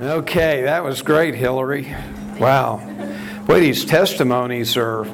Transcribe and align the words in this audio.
Okay, 0.00 0.62
that 0.62 0.84
was 0.84 1.02
great, 1.02 1.34
Hillary. 1.34 1.92
Wow. 2.38 2.76
Boy, 3.48 3.58
these 3.58 3.84
testimonies 3.84 4.76
are 4.76 5.08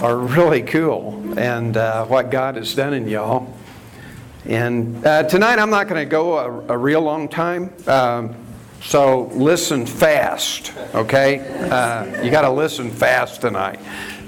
are 0.00 0.16
really 0.16 0.62
cool, 0.62 1.38
and 1.38 1.76
uh, 1.76 2.06
what 2.06 2.30
God 2.30 2.56
has 2.56 2.74
done 2.74 2.94
in 2.94 3.06
y'all. 3.08 3.54
And 4.46 5.04
uh, 5.04 5.24
tonight, 5.24 5.58
I'm 5.58 5.68
not 5.68 5.86
going 5.86 6.00
to 6.02 6.10
go 6.10 6.38
a, 6.38 6.72
a, 6.72 6.78
real 6.78 7.02
long 7.02 7.28
time. 7.28 7.70
Um, 7.86 8.36
so 8.80 9.24
listen 9.34 9.84
fast, 9.84 10.72
okay? 10.94 11.40
Uh, 11.68 12.22
you 12.22 12.30
got 12.30 12.42
to 12.42 12.50
listen 12.50 12.90
fast 12.90 13.42
tonight. 13.42 13.80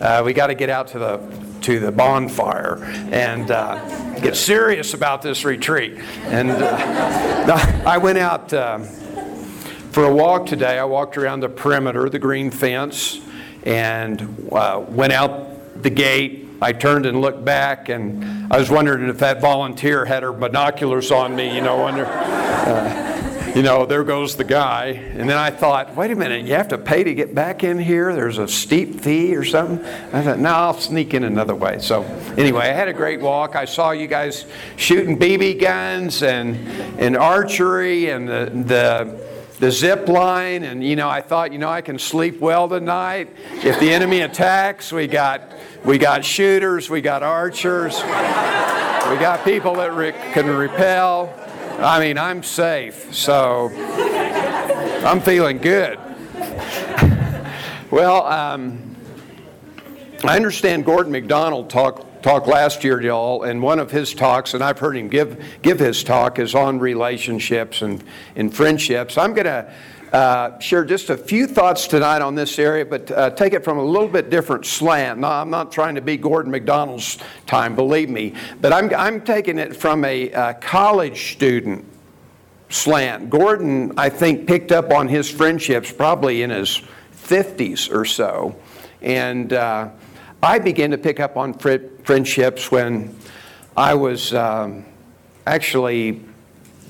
Uh, 0.02 0.22
we 0.22 0.34
got 0.34 0.48
to 0.48 0.54
get 0.54 0.68
out 0.68 0.88
to 0.88 0.98
the 0.98 1.16
to 1.62 1.78
the 1.80 1.92
bonfire 1.92 2.84
and 3.10 3.50
uh, 3.50 4.18
get 4.20 4.36
serious 4.36 4.92
about 4.92 5.22
this 5.22 5.46
retreat. 5.46 5.98
And 6.24 6.50
uh, 6.50 7.82
I 7.86 7.96
went 7.96 8.18
out 8.18 8.52
um, 8.52 8.86
for 9.90 10.04
a 10.04 10.14
walk 10.14 10.46
today. 10.46 10.78
I 10.78 10.84
walked 10.84 11.16
around 11.16 11.40
the 11.40 11.48
perimeter, 11.48 12.08
the 12.08 12.18
green 12.18 12.50
fence, 12.50 13.20
and 13.64 14.48
uh, 14.52 14.84
went 14.88 15.12
out 15.12 15.82
the 15.82 15.90
gate. 15.90 16.46
I 16.62 16.72
turned 16.72 17.06
and 17.06 17.20
looked 17.20 17.44
back, 17.44 17.88
and 17.88 18.52
I 18.52 18.58
was 18.58 18.70
wondering 18.70 19.08
if 19.08 19.18
that 19.18 19.40
volunteer 19.40 20.04
had 20.04 20.22
her 20.22 20.32
binoculars 20.32 21.10
on 21.10 21.34
me. 21.34 21.54
You 21.54 21.60
know, 21.60 21.78
wonder. 21.78 22.06
Uh, 22.06 23.08
you 23.54 23.62
know, 23.62 23.84
there 23.84 24.04
goes 24.04 24.36
the 24.36 24.44
guy. 24.44 24.86
And 24.86 25.28
then 25.28 25.36
I 25.36 25.50
thought, 25.50 25.96
wait 25.96 26.12
a 26.12 26.14
minute, 26.14 26.46
you 26.46 26.54
have 26.54 26.68
to 26.68 26.78
pay 26.78 27.02
to 27.02 27.12
get 27.12 27.34
back 27.34 27.64
in 27.64 27.80
here? 27.80 28.14
There's 28.14 28.38
a 28.38 28.46
steep 28.46 29.00
fee 29.00 29.34
or 29.34 29.44
something? 29.44 29.84
I 30.12 30.22
thought, 30.22 30.38
no, 30.38 30.50
I'll 30.50 30.80
sneak 30.80 31.14
in 31.14 31.24
another 31.24 31.56
way. 31.56 31.80
So, 31.80 32.02
anyway, 32.38 32.68
I 32.68 32.72
had 32.72 32.86
a 32.86 32.92
great 32.92 33.20
walk. 33.20 33.56
I 33.56 33.64
saw 33.64 33.90
you 33.90 34.06
guys 34.06 34.46
shooting 34.76 35.18
BB 35.18 35.60
guns 35.60 36.22
and, 36.22 36.56
and 37.00 37.16
archery 37.16 38.10
and 38.10 38.28
the, 38.28 38.52
the 38.66 39.29
the 39.60 39.70
zip 39.70 40.08
line 40.08 40.64
and 40.64 40.82
you 40.82 40.96
know 40.96 41.08
i 41.08 41.20
thought 41.20 41.52
you 41.52 41.58
know 41.58 41.68
i 41.68 41.80
can 41.80 41.98
sleep 41.98 42.40
well 42.40 42.68
tonight 42.68 43.28
if 43.62 43.78
the 43.78 43.92
enemy 43.92 44.22
attacks 44.22 44.92
we 44.92 45.06
got 45.06 45.52
we 45.84 45.98
got 45.98 46.24
shooters 46.24 46.90
we 46.90 47.00
got 47.00 47.22
archers 47.22 47.96
we 48.02 49.16
got 49.16 49.44
people 49.44 49.74
that 49.74 49.92
re- 49.94 50.12
can 50.32 50.46
repel 50.46 51.32
I 51.80 51.98
mean, 51.98 52.18
I'm 52.18 52.42
safe, 52.42 53.14
so 53.14 53.70
I'm 55.02 55.18
feeling 55.22 55.56
good. 55.56 55.98
well, 57.90 58.26
um, 58.26 58.94
I 60.22 60.36
understand 60.36 60.84
Gordon 60.84 61.10
MacDonald 61.10 61.70
talked 61.70 62.09
talk 62.22 62.46
last 62.46 62.84
year, 62.84 63.00
y'all, 63.00 63.42
and 63.42 63.62
one 63.62 63.78
of 63.78 63.90
his 63.90 64.14
talks, 64.14 64.54
and 64.54 64.62
I've 64.62 64.78
heard 64.78 64.96
him 64.96 65.08
give 65.08 65.42
give 65.62 65.78
his 65.78 66.04
talk, 66.04 66.38
is 66.38 66.54
on 66.54 66.78
relationships 66.78 67.82
and, 67.82 68.02
and 68.36 68.54
friendships. 68.54 69.16
I'm 69.16 69.32
going 69.34 69.46
to 69.46 69.72
uh, 70.12 70.58
share 70.58 70.84
just 70.84 71.10
a 71.10 71.16
few 71.16 71.46
thoughts 71.46 71.86
tonight 71.86 72.20
on 72.20 72.34
this 72.34 72.58
area, 72.58 72.84
but 72.84 73.10
uh, 73.10 73.30
take 73.30 73.52
it 73.52 73.64
from 73.64 73.78
a 73.78 73.84
little 73.84 74.08
bit 74.08 74.28
different 74.28 74.66
slant. 74.66 75.20
Now, 75.20 75.40
I'm 75.40 75.50
not 75.50 75.70
trying 75.70 75.94
to 75.94 76.00
be 76.00 76.16
Gordon 76.16 76.50
MacDonald's 76.50 77.18
time, 77.46 77.74
believe 77.74 78.10
me, 78.10 78.34
but 78.60 78.72
I'm, 78.72 78.92
I'm 78.94 79.20
taking 79.20 79.58
it 79.58 79.76
from 79.76 80.04
a 80.04 80.32
uh, 80.32 80.52
college 80.54 81.34
student 81.34 81.84
slant. 82.70 83.30
Gordon, 83.30 83.92
I 83.96 84.08
think, 84.08 84.46
picked 84.46 84.72
up 84.72 84.90
on 84.90 85.08
his 85.08 85.30
friendships 85.30 85.92
probably 85.92 86.42
in 86.42 86.50
his 86.50 86.82
50s 87.14 87.92
or 87.92 88.04
so. 88.04 88.56
And 89.02 89.52
uh, 89.52 89.90
I 90.42 90.58
began 90.58 90.90
to 90.92 90.98
pick 90.98 91.20
up 91.20 91.36
on 91.36 91.52
fr- 91.52 91.88
friendships 92.02 92.70
when 92.70 93.14
I 93.76 93.94
was 93.94 94.32
um, 94.32 94.86
actually 95.46 96.22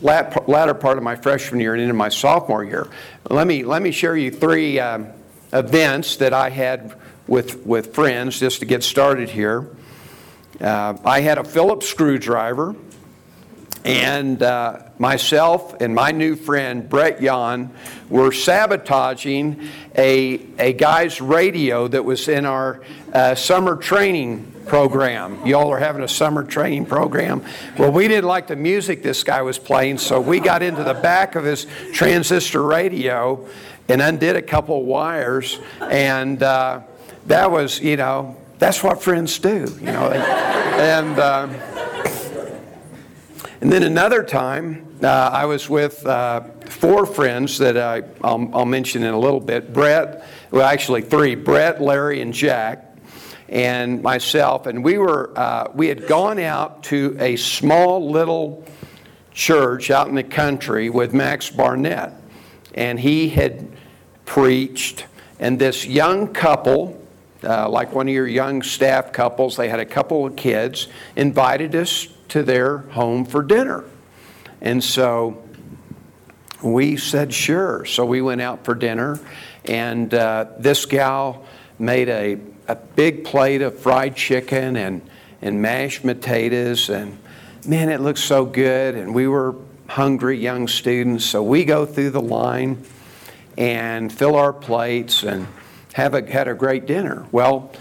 latter 0.03 0.75
part 0.75 0.97
of 0.97 1.03
my 1.03 1.17
freshman 1.17 1.61
year 1.61 1.75
and 1.75 1.83
into 1.83 1.95
my 1.95 2.09
sophomore 2.09 2.65
year. 2.65 2.89
Let 3.29 3.47
me, 3.47 3.65
let 3.65 3.83
me 3.83 3.91
share 3.91 4.17
you 4.17 4.31
three 4.31 4.79
um, 4.79 5.09
events 5.53 6.17
that 6.17 6.33
I 6.33 6.49
had 6.49 6.95
with, 7.27 7.67
with 7.67 7.93
friends 7.95 8.39
just 8.39 8.61
to 8.61 8.67
get 8.67 8.85
started 8.85 9.29
here. 9.29 9.69
Uh, 10.61 10.97
I 11.05 11.21
had 11.21 11.39
a 11.39 11.45
Phillips 11.45 11.89
screwdriver, 11.89 12.77
and 13.85 14.43
uh, 14.43 14.83
myself 14.99 15.81
and 15.81 15.95
my 15.95 16.11
new 16.11 16.37
friend 16.37 16.89
Brett 16.89 17.23
Yon 17.23 17.71
were 18.09 18.33
sabotaging 18.33 19.69
a, 19.97 20.41
a 20.59 20.73
guy's 20.73 21.21
radio 21.21 21.89
that 21.89 22.05
was 22.05 22.29
in 22.29 22.45
our 22.45 22.83
uh, 23.13 23.35
summer 23.35 23.77
training 23.77 24.51
program. 24.67 25.45
Y'all 25.47 25.71
are 25.71 25.79
having 25.79 26.03
a 26.03 26.09
summer 26.09 26.45
training 26.45 26.87
program. 26.87 27.43
Well, 27.79 27.91
we 27.91 28.07
didn't 28.07 28.29
like 28.29 28.47
the 28.47 28.57
music 28.57 29.03
this 29.03 29.25
guy 29.25 29.43
was 29.43 29.59
playing, 29.59 29.99
so 29.99 30.21
we 30.21 30.41
got 30.41 30.63
into 30.63 30.85
the 30.85 30.95
back 30.95 31.35
of 31.35 31.45
his 31.45 31.67
transistor 31.93 32.63
radio 32.63 33.49
and 33.89 34.01
undid 34.01 34.37
a 34.37 34.43
couple 34.43 34.85
wires, 34.85 35.59
and 35.81 36.43
uh, 36.43 36.81
that 37.27 37.51
was, 37.51 37.81
you 37.81 37.97
know, 37.97 38.37
that's 38.59 38.83
what 38.83 39.03
friends 39.03 39.39
do, 39.39 39.67
you 39.81 39.87
know. 39.87 40.13
and 40.13 41.19
uh, 41.19 41.49
and 43.61 43.71
then 43.71 43.83
another 43.83 44.23
time, 44.23 44.87
uh, 45.03 45.07
I 45.07 45.45
was 45.45 45.69
with 45.69 46.07
uh, 46.07 46.41
four 46.65 47.05
friends 47.05 47.59
that 47.59 47.77
I, 47.77 48.01
will 48.01 48.51
I'll 48.55 48.65
mention 48.65 49.03
in 49.03 49.13
a 49.13 49.19
little 49.19 49.41
bit. 49.41 49.75
Brett, 49.75 50.27
well, 50.51 50.67
actually 50.67 51.03
three: 51.03 51.35
Brett, 51.35 51.81
Larry, 51.81 52.23
and 52.23 52.33
Jack 52.33 52.97
and 53.51 54.03
myself, 54.03 54.67
and 54.67 54.83
we 54.83 54.97
were 54.97 55.39
uh, 55.39 55.71
we 55.75 55.89
had 55.89 56.07
gone 56.07 56.39
out 56.39 56.85
to 56.85 57.15
a 57.21 57.37
small 57.37 58.11
little 58.11 58.65
church 59.33 59.91
out 59.91 60.09
in 60.09 60.15
the 60.15 60.25
country 60.25 60.89
with 60.89 61.13
Max 61.13 61.51
Barnett, 61.51 62.15
and 62.75 62.99
he 62.99 63.29
had 63.29 63.71
preached, 64.25 65.05
and 65.39 65.59
this 65.59 65.85
young 65.85 66.33
couple. 66.33 66.97
Uh, 67.43 67.67
like 67.71 67.95
one 67.95 68.07
of 68.07 68.13
your 68.13 68.27
young 68.27 68.61
staff 68.61 69.15
couples, 69.15 69.57
they 69.57 69.67
had 69.67 69.81
a 69.81 69.87
couple 69.87 70.27
of 70.27 70.37
kids, 70.37 70.89
invited 71.17 71.75
us 71.75 72.09
to 72.31 72.43
their 72.43 72.79
home 72.79 73.25
for 73.25 73.43
dinner. 73.43 73.85
And 74.61 74.83
so 74.83 75.43
we 76.63 76.97
said, 76.97 77.33
sure. 77.33 77.85
So 77.85 78.05
we 78.05 78.21
went 78.21 78.41
out 78.41 78.65
for 78.65 78.75
dinner, 78.75 79.19
and 79.65 80.13
uh, 80.13 80.47
this 80.59 80.87
gal 80.87 81.45
made 81.79 82.09
a 82.09 82.39
a 82.71 82.77
big 82.77 83.25
plate 83.25 83.63
of 83.63 83.77
fried 83.81 84.15
chicken 84.15 84.77
and, 84.77 85.03
and 85.43 85.61
mashed 85.61 86.03
potatoes. 86.03 86.89
And 86.89 87.19
man, 87.67 87.89
it 87.89 88.01
looked 88.01 88.21
so 88.21 88.45
good. 88.45 88.95
And 88.95 89.13
we 89.13 89.27
were 89.27 89.57
hungry 89.89 90.39
young 90.39 90.69
students. 90.69 91.25
So 91.25 91.43
we 91.43 91.65
go 91.65 91.85
through 91.85 92.11
the 92.11 92.21
line 92.21 92.85
and 93.59 94.13
fill 94.13 94.37
our 94.37 94.53
plates 94.53 95.25
and 95.25 95.49
have 95.95 96.15
a, 96.15 96.31
had 96.31 96.47
a 96.47 96.55
great 96.55 96.87
dinner. 96.87 97.27
Well, 97.33 97.73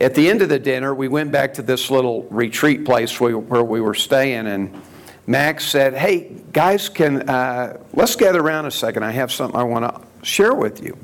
at 0.00 0.14
the 0.14 0.28
end 0.28 0.42
of 0.42 0.48
the 0.48 0.58
dinner, 0.58 0.94
we 0.94 1.08
went 1.08 1.32
back 1.32 1.54
to 1.54 1.62
this 1.62 1.90
little 1.90 2.24
retreat 2.30 2.84
place 2.84 3.20
where, 3.20 3.38
we 3.38 3.80
were 3.80 3.94
staying, 3.94 4.46
and 4.46 4.82
Max 5.26 5.64
said, 5.64 5.94
"Hey 5.94 6.32
guys, 6.52 6.88
can 6.88 7.28
uh, 7.28 7.78
let's 7.92 8.16
gather 8.16 8.40
around 8.40 8.66
a 8.66 8.70
second. 8.70 9.04
I 9.04 9.12
have 9.12 9.32
something 9.32 9.58
I 9.58 9.64
want 9.64 9.84
to 9.84 10.26
share 10.26 10.54
with 10.54 10.82
you." 10.82 10.98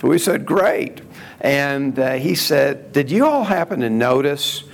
So 0.00 0.08
we 0.08 0.18
said, 0.18 0.46
"Great." 0.46 1.02
And 1.40 1.98
uh, 1.98 2.12
he 2.14 2.34
said, 2.34 2.92
Did 2.92 3.10
you 3.10 3.26
all 3.26 3.44
happen 3.44 3.80
to 3.80 3.90
notice 3.90 4.64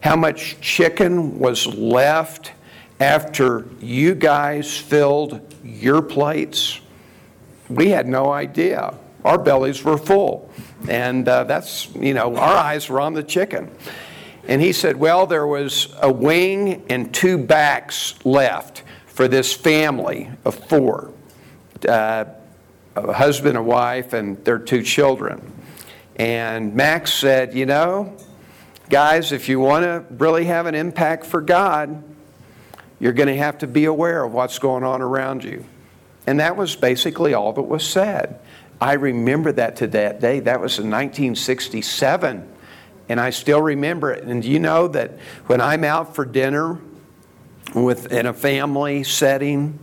how 0.00 0.16
much 0.16 0.60
chicken 0.60 1.38
was 1.38 1.66
left 1.66 2.52
after 2.98 3.66
you 3.80 4.14
guys 4.14 4.76
filled 4.76 5.40
your 5.64 6.02
plates? 6.02 6.80
We 7.68 7.88
had 7.88 8.06
no 8.08 8.32
idea. 8.32 8.94
Our 9.24 9.38
bellies 9.38 9.82
were 9.82 9.98
full. 9.98 10.50
And 10.88 11.28
uh, 11.28 11.44
that's, 11.44 11.92
you 11.94 12.14
know, 12.14 12.36
our 12.36 12.56
eyes 12.56 12.88
were 12.88 13.00
on 13.00 13.14
the 13.14 13.22
chicken. 13.22 13.70
And 14.48 14.62
he 14.62 14.72
said, 14.72 14.96
Well, 14.96 15.26
there 15.26 15.46
was 15.46 15.94
a 16.00 16.12
wing 16.12 16.84
and 16.88 17.12
two 17.12 17.38
backs 17.38 18.14
left 18.24 18.82
for 19.06 19.28
this 19.28 19.52
family 19.52 20.30
of 20.44 20.54
four 20.54 21.12
uh, 21.88 22.24
a 22.94 23.12
husband, 23.12 23.58
a 23.58 23.62
wife, 23.62 24.12
and 24.12 24.42
their 24.44 24.58
two 24.58 24.82
children. 24.82 25.52
And 26.16 26.74
Max 26.74 27.12
said, 27.12 27.54
You 27.54 27.66
know, 27.66 28.16
guys, 28.88 29.32
if 29.32 29.48
you 29.48 29.60
want 29.60 29.84
to 29.84 30.04
really 30.14 30.46
have 30.46 30.66
an 30.66 30.74
impact 30.74 31.26
for 31.26 31.40
God, 31.40 32.02
you're 32.98 33.12
going 33.12 33.28
to 33.28 33.36
have 33.36 33.58
to 33.58 33.66
be 33.66 33.84
aware 33.84 34.24
of 34.24 34.32
what's 34.32 34.58
going 34.58 34.84
on 34.84 35.02
around 35.02 35.44
you. 35.44 35.64
And 36.26 36.40
that 36.40 36.56
was 36.56 36.74
basically 36.74 37.34
all 37.34 37.52
that 37.52 37.62
was 37.62 37.86
said. 37.86 38.40
I 38.80 38.94
remember 38.94 39.52
that 39.52 39.76
to 39.76 39.86
that 39.88 40.20
day. 40.20 40.40
That 40.40 40.60
was 40.60 40.78
in 40.78 40.90
1967. 40.90 42.52
And 43.08 43.20
I 43.20 43.30
still 43.30 43.62
remember 43.62 44.12
it. 44.12 44.24
And 44.24 44.44
you 44.44 44.58
know 44.58 44.88
that 44.88 45.18
when 45.46 45.60
I'm 45.60 45.84
out 45.84 46.14
for 46.14 46.24
dinner 46.24 46.78
with, 47.74 48.12
in 48.12 48.26
a 48.26 48.32
family 48.32 49.04
setting, 49.04 49.78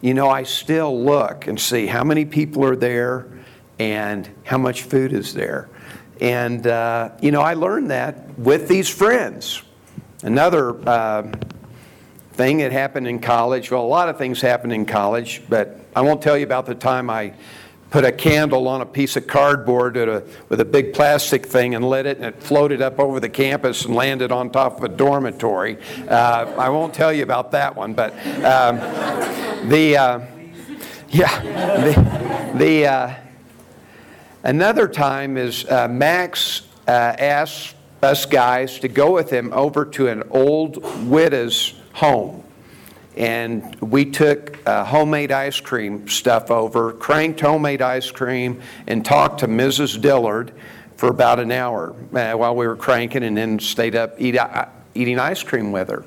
you 0.00 0.12
know, 0.12 0.28
I 0.28 0.42
still 0.42 1.02
look 1.02 1.46
and 1.46 1.58
see 1.58 1.86
how 1.86 2.04
many 2.04 2.24
people 2.24 2.64
are 2.64 2.76
there 2.76 3.26
and 3.78 4.28
how 4.44 4.58
much 4.58 4.82
food 4.82 5.12
is 5.12 5.32
there. 5.32 5.68
And, 6.20 6.66
uh, 6.66 7.10
you 7.20 7.30
know, 7.30 7.40
I 7.40 7.54
learned 7.54 7.90
that 7.90 8.38
with 8.38 8.68
these 8.68 8.88
friends. 8.88 9.62
Another 10.22 10.76
uh, 10.88 11.32
thing 12.32 12.58
that 12.58 12.72
happened 12.72 13.08
in 13.08 13.18
college, 13.18 13.70
well, 13.70 13.82
a 13.82 13.86
lot 13.86 14.08
of 14.08 14.18
things 14.18 14.40
happened 14.40 14.72
in 14.72 14.86
college, 14.86 15.42
but 15.48 15.80
I 15.94 16.02
won't 16.02 16.22
tell 16.22 16.36
you 16.36 16.44
about 16.44 16.66
the 16.66 16.74
time 16.74 17.10
I 17.10 17.34
put 17.94 18.04
a 18.04 18.10
candle 18.10 18.66
on 18.66 18.80
a 18.80 18.86
piece 18.86 19.14
of 19.14 19.24
cardboard 19.24 19.96
a, 19.96 20.20
with 20.48 20.60
a 20.60 20.64
big 20.64 20.92
plastic 20.92 21.46
thing 21.46 21.76
and 21.76 21.88
lit 21.88 22.06
it, 22.06 22.16
and 22.16 22.26
it 22.26 22.42
floated 22.42 22.82
up 22.82 22.98
over 22.98 23.20
the 23.20 23.28
campus 23.28 23.84
and 23.84 23.94
landed 23.94 24.32
on 24.32 24.50
top 24.50 24.78
of 24.78 24.82
a 24.82 24.88
dormitory. 24.88 25.78
Uh, 26.08 26.52
I 26.58 26.70
won't 26.70 26.92
tell 26.92 27.12
you 27.12 27.22
about 27.22 27.52
that 27.52 27.76
one, 27.76 27.94
but 27.94 28.12
um, 28.44 28.78
the 29.68 29.96
uh, 29.96 30.20
yeah 31.10 31.40
the, 31.84 32.58
the 32.58 32.84
uh, 32.84 33.14
another 34.42 34.88
time 34.88 35.36
is 35.36 35.64
uh, 35.66 35.86
Max 35.86 36.62
uh, 36.88 36.90
asked 36.90 37.76
us 38.02 38.26
guys 38.26 38.80
to 38.80 38.88
go 38.88 39.12
with 39.14 39.30
him 39.30 39.52
over 39.52 39.84
to 39.84 40.08
an 40.08 40.24
old 40.30 40.82
widow's 41.06 41.74
home 41.92 42.43
and 43.16 43.76
we 43.80 44.04
took 44.04 44.58
uh, 44.66 44.84
homemade 44.84 45.30
ice 45.30 45.60
cream 45.60 46.08
stuff 46.08 46.50
over, 46.50 46.92
cranked 46.92 47.40
homemade 47.40 47.80
ice 47.82 48.10
cream, 48.10 48.60
and 48.86 49.04
talked 49.04 49.40
to 49.40 49.48
Mrs. 49.48 50.00
Dillard 50.00 50.52
for 50.96 51.08
about 51.08 51.38
an 51.38 51.52
hour 51.52 51.94
uh, 52.12 52.32
while 52.32 52.56
we 52.56 52.66
were 52.66 52.76
cranking, 52.76 53.22
and 53.22 53.36
then 53.36 53.58
stayed 53.58 53.94
up 53.94 54.14
eat, 54.18 54.36
uh, 54.36 54.66
eating 54.94 55.18
ice 55.18 55.42
cream 55.42 55.70
with 55.72 55.88
her. 55.88 56.04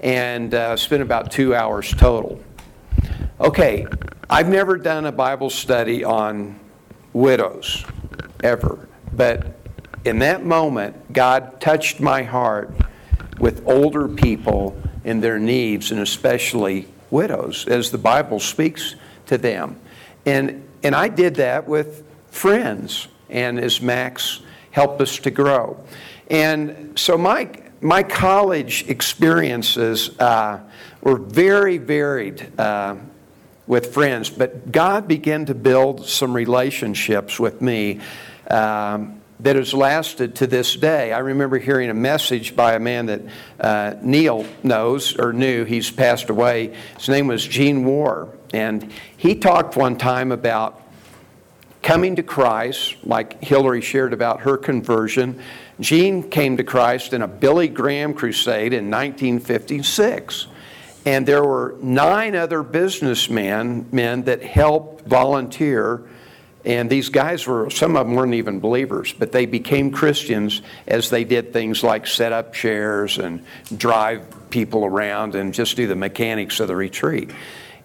And 0.00 0.52
uh, 0.54 0.76
spent 0.76 1.02
about 1.02 1.30
two 1.30 1.54
hours 1.54 1.90
total. 1.92 2.42
Okay, 3.40 3.86
I've 4.28 4.48
never 4.48 4.76
done 4.76 5.06
a 5.06 5.12
Bible 5.12 5.50
study 5.50 6.04
on 6.04 6.58
widows, 7.12 7.84
ever. 8.42 8.88
But 9.12 9.56
in 10.04 10.18
that 10.18 10.44
moment, 10.44 11.12
God 11.12 11.60
touched 11.60 12.00
my 12.00 12.22
heart 12.22 12.74
with 13.38 13.66
older 13.66 14.08
people 14.08 14.76
in 15.04 15.20
their 15.20 15.38
needs, 15.38 15.90
and 15.90 16.00
especially 16.00 16.88
widows, 17.10 17.66
as 17.68 17.90
the 17.90 17.98
Bible 17.98 18.40
speaks 18.40 18.96
to 19.26 19.38
them. 19.38 19.78
And, 20.26 20.66
and 20.82 20.94
I 20.94 21.08
did 21.08 21.36
that 21.36 21.68
with 21.68 22.04
friends, 22.30 23.08
and 23.28 23.58
as 23.58 23.80
Max 23.80 24.40
helped 24.70 25.00
us 25.00 25.18
to 25.18 25.30
grow. 25.30 25.82
And 26.30 26.98
so 26.98 27.16
my, 27.18 27.50
my 27.80 28.02
college 28.02 28.88
experiences 28.88 30.18
uh, 30.18 30.60
were 31.02 31.18
very 31.18 31.78
varied 31.78 32.58
uh, 32.58 32.96
with 33.66 33.94
friends, 33.94 34.30
but 34.30 34.72
God 34.72 35.06
began 35.06 35.46
to 35.46 35.54
build 35.54 36.06
some 36.06 36.34
relationships 36.34 37.38
with 37.38 37.60
me. 37.60 38.00
Um, 38.50 39.20
that 39.44 39.56
has 39.56 39.74
lasted 39.74 40.36
to 40.36 40.46
this 40.46 40.74
day. 40.74 41.12
I 41.12 41.18
remember 41.18 41.58
hearing 41.58 41.90
a 41.90 41.94
message 41.94 42.56
by 42.56 42.74
a 42.74 42.80
man 42.80 43.06
that 43.06 43.20
uh, 43.60 43.94
Neil 44.00 44.46
knows 44.62 45.18
or 45.18 45.34
knew. 45.34 45.64
He's 45.64 45.90
passed 45.90 46.30
away. 46.30 46.74
His 46.96 47.10
name 47.10 47.26
was 47.26 47.46
Gene 47.46 47.84
Warr. 47.84 48.30
And 48.54 48.90
he 49.18 49.34
talked 49.34 49.76
one 49.76 49.98
time 49.98 50.32
about 50.32 50.80
coming 51.82 52.16
to 52.16 52.22
Christ, 52.22 52.96
like 53.04 53.44
Hillary 53.44 53.82
shared 53.82 54.14
about 54.14 54.40
her 54.40 54.56
conversion. 54.56 55.42
Gene 55.78 56.30
came 56.30 56.56
to 56.56 56.64
Christ 56.64 57.12
in 57.12 57.20
a 57.20 57.28
Billy 57.28 57.68
Graham 57.68 58.14
crusade 58.14 58.72
in 58.72 58.90
1956. 58.90 60.46
And 61.04 61.26
there 61.26 61.44
were 61.44 61.76
nine 61.82 62.34
other 62.34 62.62
businessmen 62.62 63.88
men 63.92 64.22
that 64.22 64.42
helped 64.42 65.06
volunteer 65.06 66.02
and 66.64 66.88
these 66.88 67.10
guys 67.10 67.46
were, 67.46 67.68
some 67.68 67.96
of 67.96 68.06
them 68.06 68.16
weren't 68.16 68.34
even 68.34 68.58
believers, 68.58 69.12
but 69.12 69.32
they 69.32 69.44
became 69.44 69.90
Christians 69.90 70.62
as 70.86 71.10
they 71.10 71.24
did 71.24 71.52
things 71.52 71.82
like 71.82 72.06
set 72.06 72.32
up 72.32 72.54
chairs 72.54 73.18
and 73.18 73.44
drive 73.76 74.50
people 74.50 74.84
around 74.84 75.34
and 75.34 75.52
just 75.52 75.76
do 75.76 75.86
the 75.86 75.94
mechanics 75.94 76.60
of 76.60 76.68
the 76.68 76.76
retreat. 76.76 77.30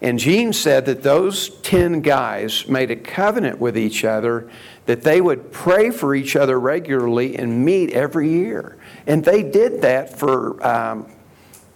And 0.02 0.18
Gene 0.18 0.54
said 0.54 0.86
that 0.86 1.04
those 1.04 1.50
10 1.62 2.00
guys 2.02 2.68
made 2.70 2.90
a 2.90 2.96
covenant 2.96 3.60
with 3.60 3.78
each 3.78 4.06
other 4.06 4.50
that 4.86 5.02
they 5.04 5.20
would 5.20 5.52
pray 5.52 5.92
for 5.92 6.16
each 6.16 6.38
other 6.38 6.58
regularly 6.58 7.36
and 7.36 7.66
meet 7.66 7.92
every 7.92 8.30
year. 8.30 8.78
And 9.06 9.26
they 9.26 9.44
did 9.44 9.82
that 9.82 10.18
for 10.18 10.66
um, 10.66 11.12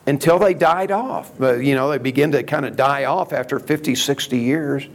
until 0.08 0.40
they 0.40 0.54
died 0.54 0.92
off. 0.92 1.38
But, 1.38 1.66
you 1.66 1.76
know, 1.76 1.90
they 1.90 1.98
begin 1.98 2.32
to 2.32 2.44
kind 2.44 2.66
of 2.66 2.78
die 2.78 3.06
off 3.06 3.34
after 3.34 3.60
50, 3.60 3.94
60 3.96 4.38
years 4.40 4.88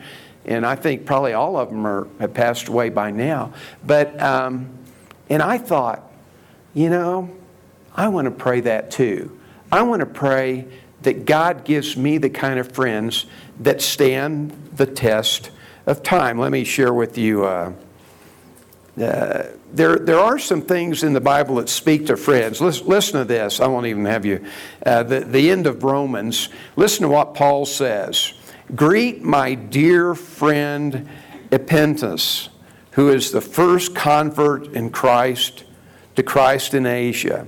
and 0.48 0.64
I 0.64 0.74
think 0.76 1.04
probably 1.04 1.34
all 1.34 1.56
of 1.56 1.68
them 1.68 1.86
are, 1.86 2.08
have 2.18 2.32
passed 2.32 2.68
away 2.68 2.88
by 2.88 3.10
now. 3.10 3.52
But, 3.86 4.20
um, 4.20 4.70
and 5.28 5.42
I 5.42 5.58
thought, 5.58 6.10
you 6.72 6.88
know, 6.88 7.30
I 7.94 8.08
want 8.08 8.24
to 8.24 8.30
pray 8.30 8.60
that 8.60 8.90
too. 8.90 9.38
I 9.70 9.82
want 9.82 10.00
to 10.00 10.06
pray 10.06 10.66
that 11.02 11.26
God 11.26 11.64
gives 11.64 11.96
me 11.96 12.16
the 12.16 12.30
kind 12.30 12.58
of 12.58 12.72
friends 12.72 13.26
that 13.60 13.82
stand 13.82 14.70
the 14.74 14.86
test 14.86 15.50
of 15.86 16.02
time. 16.02 16.38
Let 16.38 16.50
me 16.50 16.64
share 16.64 16.94
with 16.94 17.18
you. 17.18 17.44
Uh, 17.44 17.72
uh, 18.98 19.48
there, 19.72 19.96
there 19.96 20.18
are 20.18 20.38
some 20.38 20.62
things 20.62 21.02
in 21.02 21.12
the 21.12 21.20
Bible 21.20 21.56
that 21.56 21.68
speak 21.68 22.06
to 22.06 22.16
friends. 22.16 22.60
Listen, 22.60 22.86
listen 22.86 23.18
to 23.18 23.24
this. 23.24 23.60
I 23.60 23.66
won't 23.66 23.86
even 23.86 24.06
have 24.06 24.24
you. 24.24 24.44
Uh, 24.84 25.02
the, 25.02 25.20
the 25.20 25.50
end 25.50 25.66
of 25.66 25.84
Romans. 25.84 26.48
Listen 26.74 27.02
to 27.02 27.08
what 27.08 27.34
Paul 27.34 27.66
says. 27.66 28.32
Greet 28.74 29.22
my 29.22 29.54
dear 29.54 30.14
friend 30.14 31.08
Epaenetus, 31.50 32.48
who 32.92 33.08
is 33.08 33.32
the 33.32 33.40
first 33.40 33.94
convert 33.94 34.66
in 34.74 34.90
Christ 34.90 35.64
to 36.16 36.22
Christ 36.22 36.74
in 36.74 36.84
Asia. 36.84 37.46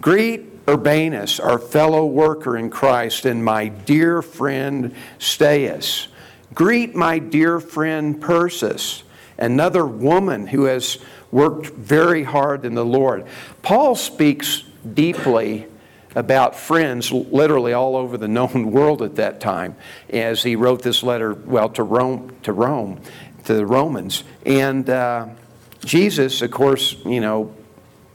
Greet 0.00 0.46
Urbanus, 0.68 1.38
our 1.38 1.60
fellow 1.60 2.04
worker 2.04 2.56
in 2.56 2.70
Christ, 2.70 3.24
and 3.24 3.44
my 3.44 3.68
dear 3.68 4.22
friend 4.22 4.94
Stachys. 5.18 6.08
Greet 6.52 6.96
my 6.96 7.20
dear 7.20 7.60
friend 7.60 8.20
Persis, 8.20 9.04
another 9.38 9.86
woman 9.86 10.48
who 10.48 10.64
has 10.64 10.98
worked 11.30 11.66
very 11.66 12.24
hard 12.24 12.64
in 12.64 12.74
the 12.74 12.84
Lord. 12.84 13.26
Paul 13.62 13.94
speaks 13.94 14.64
deeply 14.94 15.68
about 16.16 16.56
friends 16.56 17.12
literally 17.12 17.74
all 17.74 17.94
over 17.94 18.16
the 18.16 18.26
known 18.26 18.70
world 18.72 19.02
at 19.02 19.16
that 19.16 19.38
time 19.38 19.76
as 20.10 20.42
he 20.42 20.56
wrote 20.56 20.82
this 20.82 21.02
letter, 21.02 21.34
well, 21.34 21.68
to 21.68 21.82
Rome, 21.82 22.34
to 22.42 22.52
Rome, 22.52 23.00
to 23.44 23.54
the 23.54 23.66
Romans. 23.66 24.24
And 24.44 24.88
uh, 24.88 25.28
Jesus, 25.84 26.40
of 26.40 26.50
course, 26.50 26.96
you 27.04 27.20
know, 27.20 27.54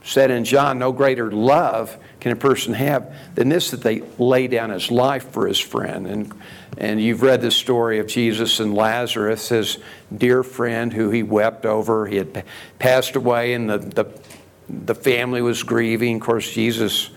said 0.02 0.32
in 0.32 0.44
John, 0.44 0.80
no 0.80 0.90
greater 0.90 1.30
love 1.30 1.96
can 2.18 2.32
a 2.32 2.36
person 2.36 2.74
have 2.74 3.14
than 3.36 3.48
this 3.48 3.70
that 3.70 3.82
they 3.82 4.00
lay 4.18 4.48
down 4.48 4.70
his 4.70 4.90
life 4.90 5.30
for 5.30 5.46
his 5.46 5.60
friend. 5.60 6.08
And, 6.08 6.34
and 6.76 7.00
you've 7.00 7.22
read 7.22 7.40
the 7.40 7.52
story 7.52 8.00
of 8.00 8.08
Jesus 8.08 8.58
and 8.58 8.74
Lazarus, 8.74 9.50
his 9.50 9.78
dear 10.14 10.42
friend 10.42 10.92
who 10.92 11.10
he 11.10 11.22
wept 11.22 11.66
over. 11.66 12.06
He 12.06 12.16
had 12.16 12.44
passed 12.80 13.14
away, 13.14 13.54
and 13.54 13.70
the, 13.70 13.78
the, 13.78 14.20
the 14.68 14.94
family 14.96 15.40
was 15.40 15.62
grieving. 15.62 16.16
Of 16.16 16.22
course, 16.22 16.50
Jesus 16.50 17.10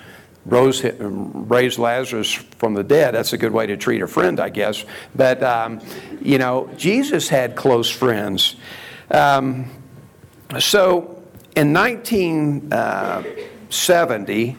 rose, 0.46 0.84
raised 0.84 1.80
Lazarus 1.80 2.32
from 2.32 2.74
the 2.74 2.84
dead. 2.84 3.16
That's 3.16 3.34
a 3.34 3.38
good 3.38 3.52
way 3.52 3.68
to 3.68 3.76
treat 3.78 4.02
a 4.02 4.08
friend, 4.08 4.40
I 4.40 4.50
guess. 4.50 4.84
But, 5.16 5.44
um, 5.44 5.82
you 6.22 6.38
know, 6.38 6.70
Jesus 6.78 7.28
had 7.30 7.56
close 7.56 7.90
friends. 7.90 8.56
Um, 9.12 9.70
so 10.60 11.24
in 11.56 11.74
1970, 11.74 14.52
uh, 14.52 14.56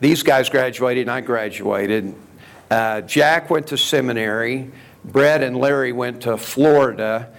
these 0.00 0.22
guys 0.22 0.50
graduated 0.50 1.02
and 1.02 1.10
I 1.10 1.20
graduated. 1.20 2.14
Uh, 2.70 3.00
Jack 3.02 3.50
went 3.50 3.66
to 3.68 3.78
seminary. 3.78 4.72
Brett 5.04 5.42
and 5.42 5.56
Larry 5.56 5.92
went 5.92 6.22
to 6.22 6.36
Florida. 6.36 7.32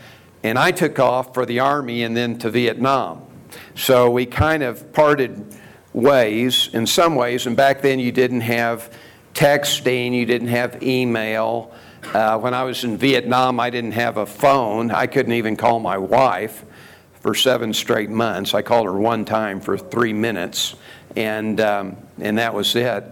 And 0.44 0.60
I 0.60 0.72
took 0.72 1.00
off 1.00 1.34
for 1.34 1.46
the 1.46 1.60
Army 1.60 2.04
and 2.04 2.18
then 2.18 2.38
to 2.40 2.50
Vietnam. 2.50 3.22
So 3.76 4.10
we 4.10 4.26
kind 4.26 4.64
of 4.64 4.92
parted 4.94 5.56
ways, 5.94 6.70
in 6.74 6.88
some 6.88 7.16
ways, 7.16 7.46
and 7.46 7.56
back 7.56 7.82
then 7.82 8.00
you 8.00 8.12
didn't 8.12 8.42
have 8.42 8.92
texting, 9.34 10.14
you 10.14 10.26
didn't 10.26 10.50
have 10.50 10.84
email. 10.84 11.74
Uh, 12.14 12.38
when 12.38 12.54
I 12.54 12.64
was 12.64 12.84
in 12.84 12.98
Vietnam, 12.98 13.60
I 13.60 13.70
didn't 13.70 13.94
have 13.94 14.18
a 14.18 14.26
phone. 14.26 14.92
I 14.92 15.08
couldn't 15.08 15.34
even 15.34 15.56
call 15.56 15.80
my 15.80 15.98
wife 15.98 16.66
for 17.22 17.34
seven 17.34 17.74
straight 17.74 18.10
months. 18.10 18.54
I 18.54 18.62
called 18.62 18.86
her 18.86 18.94
one 18.94 19.24
time 19.24 19.62
for 19.62 19.78
three 19.78 20.14
minutes, 20.14 20.76
and, 21.16 21.60
um, 21.62 21.98
and 22.20 22.38
that 22.38 22.54
was 22.54 22.76
it. 22.76 23.04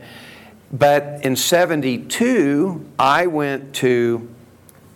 But 0.74 1.24
in 1.24 1.36
72, 1.36 2.86
I 3.00 3.28
went 3.28 3.76
to 3.76 4.30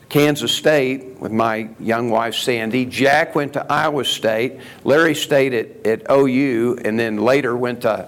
Kansas 0.10 0.52
State 0.52 1.20
with 1.20 1.32
my 1.32 1.70
young 1.80 2.10
wife 2.10 2.36
Sandy. 2.36 2.86
Jack 2.86 3.36
went 3.36 3.54
to 3.54 3.72
Iowa 3.72 4.06
State. 4.06 4.60
Larry 4.84 5.16
stayed 5.16 5.54
at, 5.54 5.86
at 5.86 6.12
OU 6.12 6.80
and 6.86 7.00
then 7.00 7.18
later 7.18 7.58
went 7.58 7.82
to, 7.82 8.08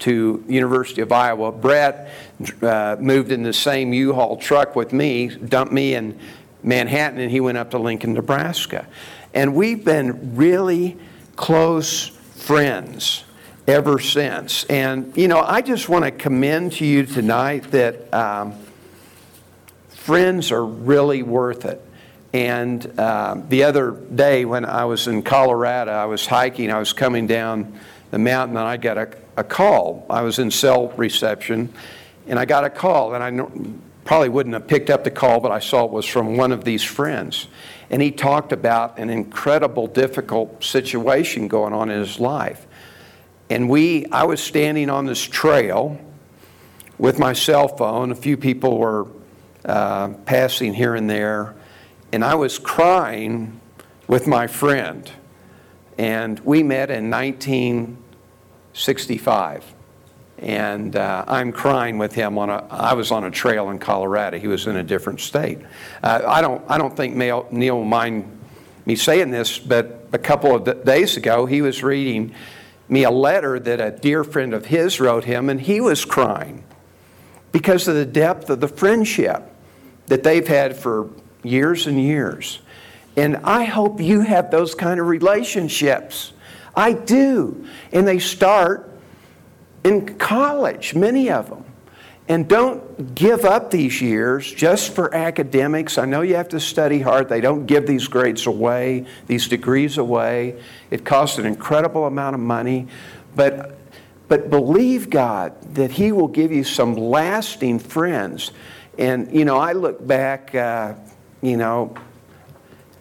to 0.00 0.44
University 0.48 1.00
of 1.00 1.12
Iowa. 1.12 1.52
Brett 1.52 2.12
uh, 2.62 2.96
moved 2.98 3.30
in 3.30 3.42
the 3.42 3.52
same 3.52 3.92
U-Haul 3.92 4.36
truck 4.36 4.74
with 4.74 4.92
me, 4.92 5.28
dumped 5.28 5.72
me 5.72 5.94
in 5.94 6.18
Manhattan, 6.62 7.20
and 7.20 7.30
he 7.30 7.40
went 7.40 7.56
up 7.56 7.70
to 7.70 7.78
Lincoln, 7.78 8.14
Nebraska. 8.14 8.86
And 9.32 9.54
we've 9.54 9.84
been 9.84 10.36
really 10.36 10.98
close 11.36 12.08
friends 12.08 13.24
ever 13.68 14.00
since. 14.00 14.64
And, 14.64 15.16
you 15.16 15.28
know, 15.28 15.40
I 15.40 15.60
just 15.60 15.88
want 15.88 16.04
to 16.04 16.10
commend 16.10 16.72
to 16.72 16.84
you 16.84 17.06
tonight 17.06 17.70
that. 17.70 18.12
Um, 18.12 18.54
friends 20.08 20.52
are 20.52 20.64
really 20.64 21.22
worth 21.22 21.66
it. 21.66 21.84
And 22.32 22.98
uh, 22.98 23.42
the 23.46 23.64
other 23.64 23.90
day 23.90 24.46
when 24.46 24.64
I 24.64 24.86
was 24.86 25.06
in 25.06 25.22
Colorado, 25.22 25.92
I 25.92 26.06
was 26.06 26.24
hiking, 26.24 26.70
I 26.70 26.78
was 26.78 26.94
coming 26.94 27.26
down 27.26 27.78
the 28.10 28.18
mountain, 28.18 28.56
and 28.56 28.66
I 28.66 28.78
got 28.78 28.96
a, 28.96 29.10
a 29.36 29.44
call. 29.44 30.06
I 30.08 30.22
was 30.22 30.38
in 30.38 30.50
cell 30.50 30.88
reception, 30.96 31.70
and 32.26 32.38
I 32.38 32.46
got 32.46 32.64
a 32.64 32.70
call, 32.70 33.12
and 33.14 33.22
I 33.22 33.66
probably 34.06 34.30
wouldn't 34.30 34.54
have 34.54 34.66
picked 34.66 34.88
up 34.88 35.04
the 35.04 35.10
call, 35.10 35.40
but 35.40 35.52
I 35.52 35.58
saw 35.58 35.84
it 35.84 35.90
was 35.90 36.06
from 36.06 36.38
one 36.38 36.52
of 36.52 36.64
these 36.64 36.82
friends. 36.82 37.46
And 37.90 38.00
he 38.00 38.10
talked 38.10 38.52
about 38.52 38.98
an 38.98 39.10
incredible, 39.10 39.88
difficult 39.88 40.64
situation 40.64 41.48
going 41.48 41.74
on 41.74 41.90
in 41.90 42.00
his 42.00 42.18
life. 42.18 42.66
And 43.50 43.68
we, 43.68 44.06
I 44.06 44.24
was 44.24 44.42
standing 44.42 44.88
on 44.88 45.04
this 45.04 45.20
trail 45.20 46.00
with 46.96 47.18
my 47.18 47.34
cell 47.34 47.68
phone. 47.68 48.10
A 48.10 48.14
few 48.14 48.38
people 48.38 48.78
were 48.78 49.06
uh, 49.68 50.08
passing 50.24 50.74
here 50.74 50.96
and 50.96 51.08
there 51.08 51.54
and 52.12 52.24
I 52.24 52.34
was 52.34 52.58
crying 52.58 53.60
with 54.06 54.26
my 54.26 54.46
friend. 54.46 55.10
And 55.98 56.40
we 56.40 56.62
met 56.62 56.90
in 56.90 57.10
1965. 57.10 59.74
And 60.38 60.96
uh, 60.96 61.24
I'm 61.26 61.52
crying 61.52 61.98
with 61.98 62.14
him 62.14 62.38
on 62.38 62.48
a. 62.48 62.64
I 62.70 62.94
was 62.94 63.10
on 63.10 63.24
a 63.24 63.30
trail 63.30 63.68
in 63.70 63.80
Colorado. 63.80 64.38
He 64.38 64.46
was 64.46 64.68
in 64.68 64.76
a 64.76 64.84
different 64.84 65.18
state. 65.18 65.58
Uh, 66.00 66.22
I 66.24 66.40
don't. 66.40 66.64
I 66.68 66.78
don't 66.78 66.96
think 66.96 67.16
Neil, 67.16 67.48
Neil 67.50 67.78
will 67.78 67.84
mind 67.84 68.38
me 68.86 68.94
saying 68.94 69.32
this, 69.32 69.58
but 69.58 70.06
a 70.12 70.18
couple 70.18 70.54
of 70.54 70.84
days 70.84 71.16
ago, 71.16 71.44
he 71.44 71.60
was 71.60 71.82
reading 71.82 72.36
me 72.88 73.02
a 73.02 73.10
letter 73.10 73.58
that 73.58 73.80
a 73.80 73.90
dear 73.90 74.22
friend 74.22 74.54
of 74.54 74.66
his 74.66 75.00
wrote 75.00 75.24
him, 75.24 75.50
and 75.50 75.60
he 75.60 75.80
was 75.80 76.04
crying 76.04 76.62
because 77.50 77.88
of 77.88 77.96
the 77.96 78.06
depth 78.06 78.48
of 78.48 78.60
the 78.60 78.68
friendship 78.68 79.42
that 80.08 80.22
they've 80.22 80.46
had 80.46 80.76
for 80.76 81.08
years 81.42 81.86
and 81.86 82.00
years. 82.00 82.60
And 83.16 83.38
I 83.38 83.64
hope 83.64 84.00
you 84.00 84.20
have 84.20 84.50
those 84.50 84.74
kind 84.74 85.00
of 85.00 85.06
relationships. 85.06 86.32
I 86.74 86.92
do. 86.92 87.66
And 87.92 88.06
they 88.06 88.18
start 88.18 88.90
in 89.84 90.18
college, 90.18 90.94
many 90.94 91.30
of 91.30 91.48
them. 91.48 91.64
And 92.28 92.46
don't 92.46 93.14
give 93.14 93.46
up 93.46 93.70
these 93.70 94.02
years 94.02 94.52
just 94.52 94.94
for 94.94 95.14
academics. 95.14 95.96
I 95.96 96.04
know 96.04 96.20
you 96.20 96.36
have 96.36 96.50
to 96.50 96.60
study 96.60 97.00
hard. 97.00 97.30
They 97.30 97.40
don't 97.40 97.64
give 97.64 97.86
these 97.86 98.06
grades 98.06 98.46
away, 98.46 99.06
these 99.26 99.48
degrees 99.48 99.96
away. 99.96 100.60
It 100.90 101.06
costs 101.06 101.38
an 101.38 101.46
incredible 101.46 102.04
amount 102.04 102.34
of 102.34 102.40
money. 102.40 102.86
But, 103.34 103.78
but 104.28 104.50
believe 104.50 105.08
God 105.08 105.74
that 105.74 105.92
He 105.92 106.12
will 106.12 106.28
give 106.28 106.52
you 106.52 106.64
some 106.64 106.94
lasting 106.94 107.78
friends. 107.78 108.52
And, 108.98 109.32
you 109.32 109.44
know, 109.44 109.56
I 109.56 109.72
look 109.72 110.04
back. 110.06 110.54
Uh, 110.54 110.94
you 111.40 111.56
know, 111.56 111.94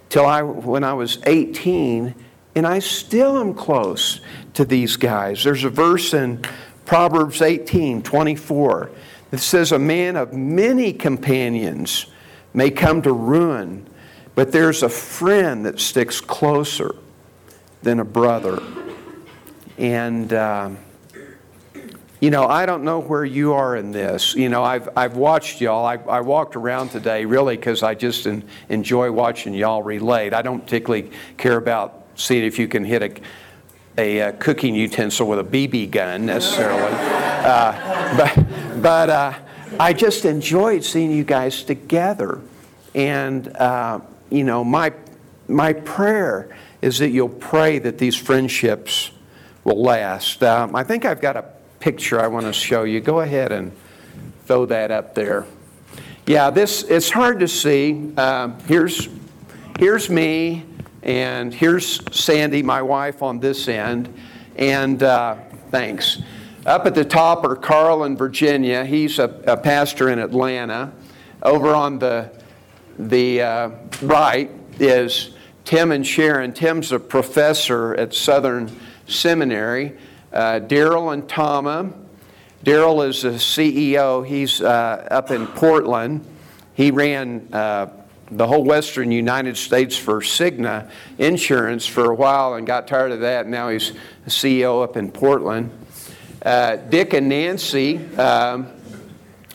till 0.09 0.25
I, 0.25 0.41
when 0.41 0.83
I 0.83 0.93
was 0.93 1.19
18, 1.25 2.13
and 2.55 2.67
I 2.67 2.79
still 2.79 3.39
am 3.39 3.53
close 3.53 4.21
to 4.53 4.65
these 4.65 4.95
guys. 4.95 5.43
There's 5.43 5.63
a 5.63 5.69
verse 5.69 6.13
in 6.13 6.43
Proverbs 6.85 7.41
18 7.41 8.01
24 8.01 8.91
that 9.31 9.39
says, 9.39 9.71
A 9.71 9.79
man 9.79 10.15
of 10.15 10.33
many 10.33 10.93
companions 10.93 12.07
may 12.53 12.71
come 12.71 13.01
to 13.03 13.11
ruin, 13.11 13.87
but 14.35 14.51
there's 14.51 14.83
a 14.83 14.89
friend 14.89 15.65
that 15.65 15.79
sticks 15.79 16.21
closer 16.21 16.95
than 17.83 17.99
a 17.99 18.05
brother. 18.05 18.61
And, 19.77 20.33
uh, 20.33 20.71
you 22.19 22.31
know, 22.31 22.47
I 22.47 22.65
don't 22.65 22.83
know 22.83 22.99
where 22.99 23.25
you 23.25 23.53
are 23.53 23.75
in 23.75 23.91
this. 23.91 24.35
You 24.35 24.49
know, 24.49 24.63
I've, 24.63 24.89
I've 24.95 25.17
watched 25.17 25.61
y'all. 25.61 25.85
I, 25.85 25.95
I 25.95 26.21
walked 26.21 26.55
around 26.55 26.89
today 26.89 27.25
really 27.25 27.55
because 27.55 27.83
I 27.83 27.93
just 27.93 28.25
en- 28.25 28.43
enjoy 28.69 29.11
watching 29.11 29.53
y'all 29.53 29.83
relate. 29.83 30.33
I 30.33 30.41
don't 30.41 30.61
particularly 30.61 31.11
care 31.37 31.57
about 31.57 32.05
seeing 32.15 32.43
if 32.43 32.57
you 32.57 32.67
can 32.67 32.83
hit 32.83 33.03
a, 33.03 33.21
a, 33.99 34.19
a 34.29 34.33
cooking 34.33 34.73
utensil 34.73 35.27
with 35.27 35.39
a 35.39 35.43
BB 35.43 35.91
gun 35.91 36.25
necessarily. 36.25 36.91
Uh, 36.91 38.17
but 38.17 38.81
but 38.81 39.09
uh, 39.09 39.33
I 39.79 39.93
just 39.93 40.25
enjoyed 40.25 40.83
seeing 40.83 41.11
you 41.11 41.23
guys 41.23 41.63
together. 41.63 42.41
And, 42.95 43.55
uh, 43.57 43.99
you 44.29 44.43
know, 44.43 44.63
my, 44.63 44.93
my 45.47 45.73
prayer 45.73 46.55
is 46.81 46.99
that 46.99 47.09
you'll 47.09 47.29
pray 47.29 47.79
that 47.79 47.97
these 47.97 48.15
friendships 48.15 49.11
will 49.63 49.81
last. 49.81 50.41
Um, 50.43 50.75
I 50.75 50.83
think 50.83 51.05
I've 51.05 51.21
got 51.21 51.37
a 51.37 51.45
picture 51.79 52.19
I 52.19 52.27
want 52.27 52.45
to 52.45 52.53
show 52.53 52.83
you. 52.83 52.99
Go 52.99 53.21
ahead 53.21 53.51
and 53.51 53.71
throw 54.45 54.65
that 54.65 54.91
up 54.91 55.13
there. 55.15 55.45
Yeah, 56.25 56.49
this 56.49 56.83
it's 56.83 57.09
hard 57.09 57.39
to 57.39 57.47
see. 57.47 58.11
Uh, 58.17 58.49
here's 58.67 59.09
here's 59.79 60.09
me, 60.09 60.65
and 61.03 61.53
here's 61.53 62.01
Sandy, 62.15 62.61
my 62.63 62.81
wife, 62.81 63.21
on 63.21 63.39
this 63.39 63.67
end. 63.67 64.13
And 64.57 65.01
uh, 65.03 65.35
thanks. 65.71 66.21
Up 66.65 66.85
at 66.85 66.95
the 66.95 67.05
top 67.05 67.45
are 67.45 67.55
Carl 67.55 68.03
in 68.03 68.17
Virginia. 68.17 68.83
He's 68.83 69.19
a, 69.19 69.29
a 69.47 69.55
pastor 69.55 70.09
in 70.09 70.19
Atlanta. 70.19 70.91
Over 71.43 71.73
on 71.73 71.99
the 71.99 72.31
the 72.99 73.41
uh, 73.41 73.69
right 74.01 74.51
is 74.79 75.31
Tim 75.63 75.91
and 75.91 76.05
Sharon. 76.05 76.51
Tim's 76.51 76.91
a 76.91 76.99
professor 76.99 77.95
at 77.95 78.13
Southern 78.13 78.75
Seminary 79.07 79.97
uh, 80.33 80.59
Daryl 80.59 81.13
and 81.13 81.27
Tama. 81.27 81.91
Daryl 82.63 83.07
is 83.07 83.21
the 83.21 83.29
CEO. 83.31 84.25
He's 84.25 84.61
uh, 84.61 85.07
up 85.09 85.31
in 85.31 85.47
Portland. 85.47 86.25
He 86.73 86.91
ran 86.91 87.47
uh, 87.53 87.87
the 88.29 88.45
whole 88.45 88.63
western 88.63 89.11
United 89.11 89.57
States 89.57 89.97
for 89.97 90.21
Cigna 90.21 90.89
Insurance 91.17 91.85
for 91.85 92.11
a 92.11 92.15
while 92.15 92.55
and 92.55 92.67
got 92.67 92.87
tired 92.87 93.11
of 93.11 93.21
that. 93.21 93.47
Now 93.47 93.69
he's 93.69 93.93
CEO 94.27 94.83
up 94.83 94.97
in 94.97 95.11
Portland. 95.11 95.71
Uh, 96.43 96.75
Dick 96.75 97.13
and 97.13 97.29
Nancy, 97.29 97.97
um, 98.15 98.67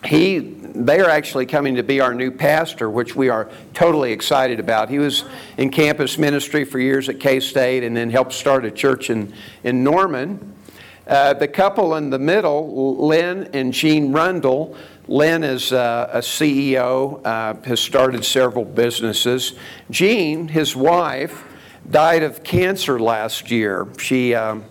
he, 0.05 0.39
they 0.39 0.99
are 0.99 1.09
actually 1.09 1.45
coming 1.45 1.75
to 1.75 1.83
be 1.83 2.01
our 2.01 2.13
new 2.13 2.31
pastor, 2.31 2.89
which 2.89 3.15
we 3.15 3.29
are 3.29 3.49
totally 3.73 4.11
excited 4.11 4.59
about. 4.59 4.89
He 4.89 4.99
was 4.99 5.23
in 5.57 5.69
campus 5.69 6.17
ministry 6.17 6.65
for 6.65 6.79
years 6.79 7.09
at 7.09 7.19
K 7.19 7.39
State 7.39 7.83
and 7.83 7.95
then 7.95 8.09
helped 8.09 8.33
start 8.33 8.65
a 8.65 8.71
church 8.71 9.09
in, 9.09 9.33
in 9.63 9.83
Norman. 9.83 10.52
Uh, 11.05 11.33
the 11.33 11.47
couple 11.47 11.95
in 11.95 12.09
the 12.09 12.19
middle, 12.19 13.07
Lynn 13.07 13.49
and 13.53 13.73
Jean 13.73 14.13
Rundle, 14.13 14.77
Lynn 15.07 15.43
is 15.43 15.73
uh, 15.73 16.09
a 16.13 16.19
CEO, 16.19 17.19
uh, 17.25 17.55
has 17.65 17.81
started 17.81 18.23
several 18.23 18.63
businesses. 18.63 19.53
Jean, 19.91 20.47
his 20.47 20.75
wife, 20.77 21.43
died 21.89 22.23
of 22.23 22.41
cancer 22.43 22.99
last 22.99 23.51
year. 23.51 23.87
She 23.99 24.33
um, 24.33 24.63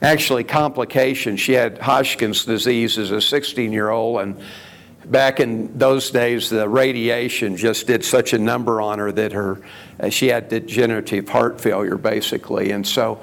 actually 0.00 0.44
complications. 0.44 1.40
She 1.40 1.54
had 1.54 1.78
Hodgkin's 1.78 2.44
disease 2.44 2.96
as 2.96 3.10
a 3.10 3.20
16 3.20 3.72
year 3.72 3.90
old, 3.90 4.20
and 4.20 4.40
back 5.06 5.40
in 5.40 5.76
those 5.76 6.12
days, 6.12 6.48
the 6.48 6.68
radiation 6.68 7.56
just 7.56 7.88
did 7.88 8.04
such 8.04 8.32
a 8.32 8.38
number 8.38 8.80
on 8.80 9.00
her 9.00 9.10
that 9.10 9.32
her 9.32 9.60
uh, 9.98 10.10
she 10.10 10.28
had 10.28 10.48
degenerative 10.48 11.28
heart 11.28 11.60
failure, 11.60 11.96
basically, 11.96 12.70
and 12.70 12.86
so 12.86 13.20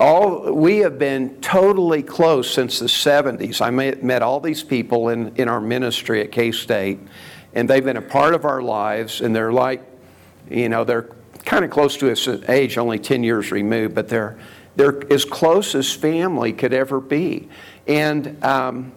all 0.00 0.52
we 0.52 0.78
have 0.78 0.98
been 0.98 1.40
totally 1.40 2.02
close 2.02 2.50
since 2.50 2.78
the 2.78 2.86
70s. 2.86 3.60
I 3.60 3.70
met, 3.70 4.22
all 4.22 4.40
these 4.40 4.62
people 4.62 5.08
in, 5.08 5.34
in 5.36 5.48
our 5.48 5.60
ministry 5.60 6.20
at 6.20 6.30
K 6.30 6.52
State, 6.52 7.00
and 7.54 7.68
they've 7.68 7.84
been 7.84 7.96
a 7.96 8.02
part 8.02 8.34
of 8.34 8.44
our 8.44 8.62
lives, 8.62 9.20
and 9.20 9.34
they're 9.34 9.52
like, 9.52 9.82
you 10.48 10.68
know, 10.68 10.84
they're 10.84 11.10
kind 11.44 11.64
of 11.64 11.70
close 11.70 11.96
to 11.96 12.10
us 12.10 12.28
age, 12.48 12.78
only 12.78 12.98
10 12.98 13.22
years 13.22 13.50
removed, 13.50 13.94
but 13.94 14.08
they're, 14.08 14.38
they're 14.76 15.12
as 15.12 15.24
close 15.24 15.74
as 15.74 15.92
family 15.92 16.52
could 16.52 16.72
ever 16.72 17.00
be. 17.00 17.48
And, 17.86 18.42
um, 18.44 18.92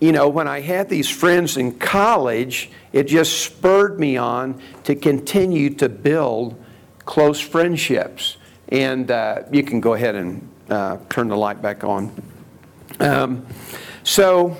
you 0.00 0.12
know, 0.12 0.28
when 0.28 0.48
I 0.48 0.60
had 0.60 0.88
these 0.88 1.08
friends 1.08 1.56
in 1.56 1.78
college, 1.78 2.70
it 2.92 3.04
just 3.04 3.44
spurred 3.44 4.00
me 4.00 4.16
on 4.16 4.60
to 4.84 4.94
continue 4.94 5.70
to 5.74 5.88
build 5.88 6.62
close 7.04 7.40
friendships. 7.40 8.36
And 8.68 9.10
uh, 9.10 9.42
you 9.52 9.62
can 9.62 9.80
go 9.80 9.94
ahead 9.94 10.14
and 10.14 10.48
uh, 10.70 10.98
turn 11.08 11.28
the 11.28 11.36
light 11.36 11.62
back 11.62 11.84
on. 11.84 12.12
Um, 13.00 13.46
so, 14.02 14.56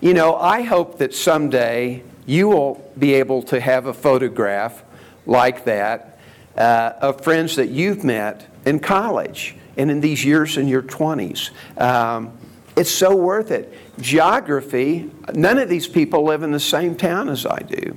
you 0.00 0.14
know, 0.14 0.36
I 0.36 0.62
hope 0.62 0.98
that 0.98 1.14
someday 1.14 2.02
you 2.26 2.48
will 2.48 2.92
be 2.98 3.14
able 3.14 3.42
to 3.44 3.60
have 3.60 3.86
a 3.86 3.94
photograph 3.94 4.82
like 5.26 5.64
that 5.64 6.18
uh, 6.56 6.92
of 7.00 7.20
friends 7.22 7.56
that 7.56 7.68
you've 7.68 8.04
met 8.04 8.46
in 8.66 8.78
college 8.80 9.54
and 9.76 9.90
in 9.90 10.00
these 10.00 10.24
years 10.24 10.56
in 10.56 10.68
your 10.68 10.82
20s. 10.82 11.50
Um, 11.80 12.36
it's 12.76 12.90
so 12.90 13.16
worth 13.16 13.50
it. 13.50 13.72
Geography, 14.00 15.10
none 15.34 15.58
of 15.58 15.68
these 15.68 15.88
people 15.88 16.24
live 16.24 16.42
in 16.42 16.50
the 16.50 16.60
same 16.60 16.94
town 16.96 17.28
as 17.28 17.46
I 17.46 17.58
do. 17.60 17.96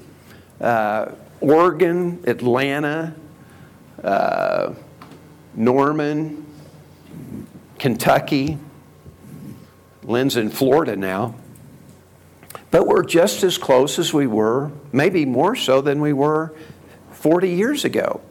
Uh, 0.59 1.11
Oregon, 1.39 2.23
Atlanta, 2.25 3.15
uh, 4.03 4.73
Norman, 5.55 6.45
Kentucky. 7.79 8.57
Lynn's 10.03 10.37
in 10.37 10.49
Florida 10.49 10.95
now. 10.95 11.35
But 12.71 12.87
we're 12.87 13.03
just 13.03 13.43
as 13.43 13.57
close 13.57 13.99
as 13.99 14.13
we 14.13 14.27
were, 14.27 14.71
maybe 14.91 15.25
more 15.25 15.55
so 15.55 15.81
than 15.81 15.99
we 15.99 16.13
were 16.13 16.53
40 17.11 17.49
years 17.49 17.85
ago. 17.85 18.21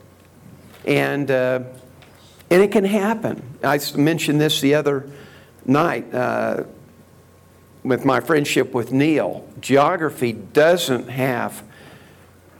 And, 0.86 1.30
uh, 1.30 1.60
and 2.50 2.62
it 2.62 2.72
can 2.72 2.84
happen. 2.84 3.42
I 3.62 3.78
mentioned 3.96 4.40
this 4.40 4.60
the 4.60 4.74
other 4.74 5.10
night 5.66 6.12
uh, 6.14 6.64
with 7.82 8.04
my 8.04 8.20
friendship 8.20 8.72
with 8.72 8.92
Neil. 8.92 9.46
Geography 9.60 10.32
doesn't 10.32 11.08
have 11.08 11.62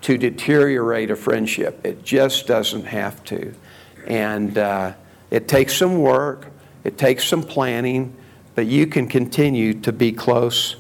to 0.03 0.17
deteriorate 0.17 1.11
a 1.11 1.17
friendship, 1.17 1.85
it 1.85 2.03
just 2.05 2.47
doesn't 2.47 2.85
have 2.85 3.23
to. 3.25 3.55
And 4.07 4.57
uh, 4.59 4.95
it 5.31 5.49
takes 5.49 5.77
some 5.77 5.99
work, 5.99 6.49
it 6.85 6.99
takes 6.99 7.25
some 7.25 7.43
planning, 7.43 8.17
but 8.55 8.67
you 8.67 8.87
can 8.87 9.07
continue 9.07 9.75
to 9.81 9.93
be 9.93 10.13
close 10.13 10.77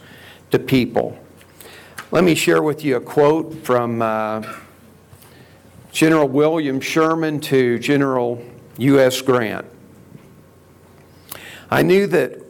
to 0.51 0.59
people. 0.59 1.19
Let 2.11 2.25
me 2.25 2.35
share 2.35 2.63
with 2.63 2.85
you 2.85 2.97
a 2.97 3.01
quote 3.01 3.55
from 3.65 4.03
uh, 4.03 4.43
General 5.93 6.29
William 6.29 6.81
Sherman 6.81 7.41
to 7.43 7.79
General 7.79 8.45
U.S. 8.79 9.21
Grant. 9.23 9.67
I 11.71 11.83
knew 11.83 12.07
that 12.09 12.41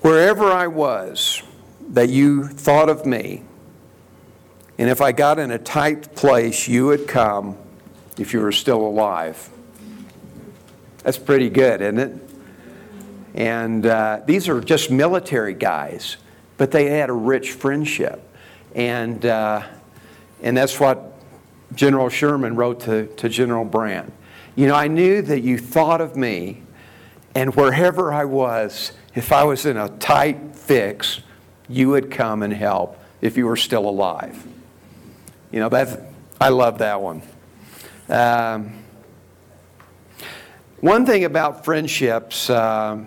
wherever 0.00 0.44
I 0.50 0.66
was, 0.66 1.42
that 1.90 2.08
you 2.08 2.46
thought 2.46 2.88
of 2.88 3.04
me, 3.04 3.42
and 4.78 4.88
if 4.88 5.02
I 5.02 5.12
got 5.12 5.38
in 5.38 5.50
a 5.50 5.58
tight 5.58 6.14
place, 6.14 6.66
you 6.66 6.86
would 6.86 7.06
come 7.06 7.58
if 8.20 8.32
you 8.32 8.40
were 8.40 8.52
still 8.52 8.80
alive. 8.80 9.48
That's 11.02 11.18
pretty 11.18 11.48
good, 11.48 11.80
isn't 11.80 11.98
it? 11.98 12.30
And 13.34 13.86
uh, 13.86 14.20
these 14.26 14.48
are 14.48 14.60
just 14.60 14.90
military 14.90 15.54
guys, 15.54 16.16
but 16.56 16.70
they 16.70 16.90
had 16.90 17.08
a 17.08 17.14
rich 17.14 17.52
friendship. 17.52 18.22
And, 18.74 19.24
uh, 19.24 19.62
and 20.42 20.56
that's 20.56 20.78
what 20.78 21.14
General 21.74 22.08
Sherman 22.08 22.56
wrote 22.56 22.80
to, 22.80 23.06
to 23.06 23.28
General 23.28 23.64
Grant. 23.64 24.12
You 24.56 24.66
know, 24.66 24.74
I 24.74 24.88
knew 24.88 25.22
that 25.22 25.40
you 25.40 25.58
thought 25.58 26.00
of 26.00 26.16
me, 26.16 26.62
and 27.34 27.54
wherever 27.54 28.12
I 28.12 28.24
was, 28.24 28.92
if 29.14 29.32
I 29.32 29.44
was 29.44 29.64
in 29.64 29.76
a 29.76 29.88
tight 29.88 30.54
fix, 30.54 31.20
you 31.68 31.88
would 31.90 32.10
come 32.10 32.42
and 32.42 32.52
help 32.52 32.98
if 33.20 33.36
you 33.36 33.46
were 33.46 33.56
still 33.56 33.88
alive. 33.88 34.44
You 35.52 35.60
know, 35.60 35.68
that, 35.68 36.12
I 36.40 36.48
love 36.50 36.78
that 36.78 37.00
one. 37.00 37.22
Um, 38.10 38.72
one 40.80 41.06
thing 41.06 41.26
about 41.26 41.64
friendships, 41.64 42.50
uh, 42.50 43.04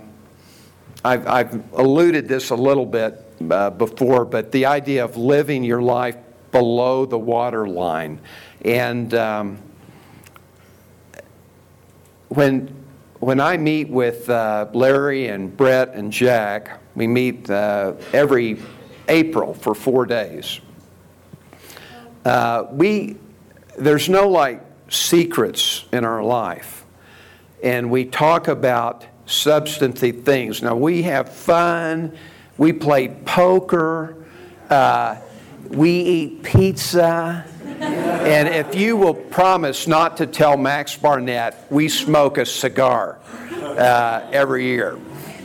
I've, 1.03 1.27
I've, 1.27 1.73
alluded 1.73 2.29
this 2.29 2.51
a 2.51 2.55
little 2.55 2.85
bit 2.85 3.19
uh, 3.51 3.71
before, 3.71 4.23
but 4.23 4.53
the 4.53 4.65
idea 4.65 5.03
of 5.03 5.17
living 5.17 5.65
your 5.65 5.81
life 5.81 6.15
below 6.53 7.05
the 7.05 7.19
waterline. 7.19 8.21
And 8.63 9.13
um, 9.13 9.57
when, 12.29 12.73
when 13.19 13.41
I 13.41 13.57
meet 13.57 13.89
with 13.89 14.29
uh, 14.29 14.67
Larry 14.73 15.27
and 15.27 15.55
Brett 15.57 15.95
and 15.95 16.13
Jack, 16.13 16.79
we 16.95 17.07
meet 17.07 17.49
uh, 17.49 17.95
every 18.13 18.61
April 19.09 19.53
for 19.53 19.75
four 19.75 20.05
days. 20.05 20.61
Uh, 22.23 22.67
we, 22.71 23.17
there's 23.77 24.07
no 24.07 24.29
like 24.29 24.61
secrets 24.93 25.85
in 25.91 26.05
our 26.05 26.23
life. 26.23 26.85
And 27.63 27.89
we 27.89 28.05
talk 28.05 28.47
about 28.47 29.05
substantive 29.25 30.23
things. 30.23 30.61
Now, 30.61 30.75
we 30.75 31.03
have 31.03 31.29
fun, 31.29 32.15
we 32.57 32.73
play 32.73 33.07
poker, 33.25 34.15
uh, 34.69 35.17
we 35.69 35.91
eat 35.91 36.43
pizza. 36.43 37.45
and 37.79 38.47
if 38.47 38.75
you 38.75 38.95
will 38.95 39.13
promise 39.13 39.87
not 39.87 40.17
to 40.17 40.27
tell 40.27 40.57
Max 40.57 40.95
Barnett, 40.95 41.65
we 41.69 41.89
smoke 41.89 42.37
a 42.37 42.45
cigar 42.45 43.19
uh, 43.51 44.29
every 44.31 44.65
year. 44.65 44.99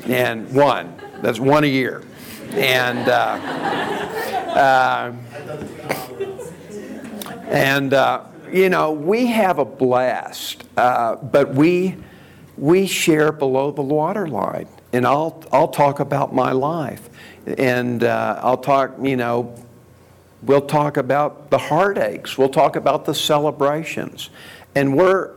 And 0.07 0.53
one, 0.53 0.95
that's 1.23 1.41
one 1.41 1.65
a 1.65 1.69
year. 1.69 2.03
And, 2.53 3.09
uh, 3.09 3.39
uh 4.55 5.13
and 7.49 7.95
uh, 7.95 8.25
you 8.53 8.69
know, 8.69 8.93
we 8.93 9.27
have 9.27 9.59
a 9.59 9.65
blast, 9.65 10.65
uh, 10.77 11.17
but 11.17 11.55
we, 11.55 11.97
we 12.57 12.87
share 12.87 13.33
below 13.33 13.71
the 13.71 13.83
waterline. 13.83 14.69
And 14.93 15.07
I'll, 15.07 15.45
I'll 15.53 15.69
talk 15.69 16.01
about 16.01 16.35
my 16.35 16.53
life. 16.53 17.09
And 17.59 18.05
uh, 18.05 18.41
I'll 18.43 18.59
talk, 18.59 18.97
you 19.03 19.17
know, 19.17 19.55
we'll 20.43 20.67
talk 20.67 20.97
about 20.97 21.51
the 21.51 21.59
heartaches. 21.59 22.39
We'll 22.39 22.49
talk 22.49 22.77
about 22.77 23.05
the 23.05 23.15
celebrations. 23.15 24.31
And 24.75 24.97
we're 24.97 25.33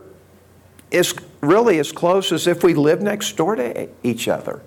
as, 0.90 1.14
really 1.40 1.78
as 1.78 1.92
close 1.92 2.32
as 2.32 2.46
if 2.46 2.62
we 2.62 2.74
live 2.74 3.02
next 3.02 3.36
door 3.36 3.56
to 3.56 3.88
each 4.02 4.28
other. 4.28 4.62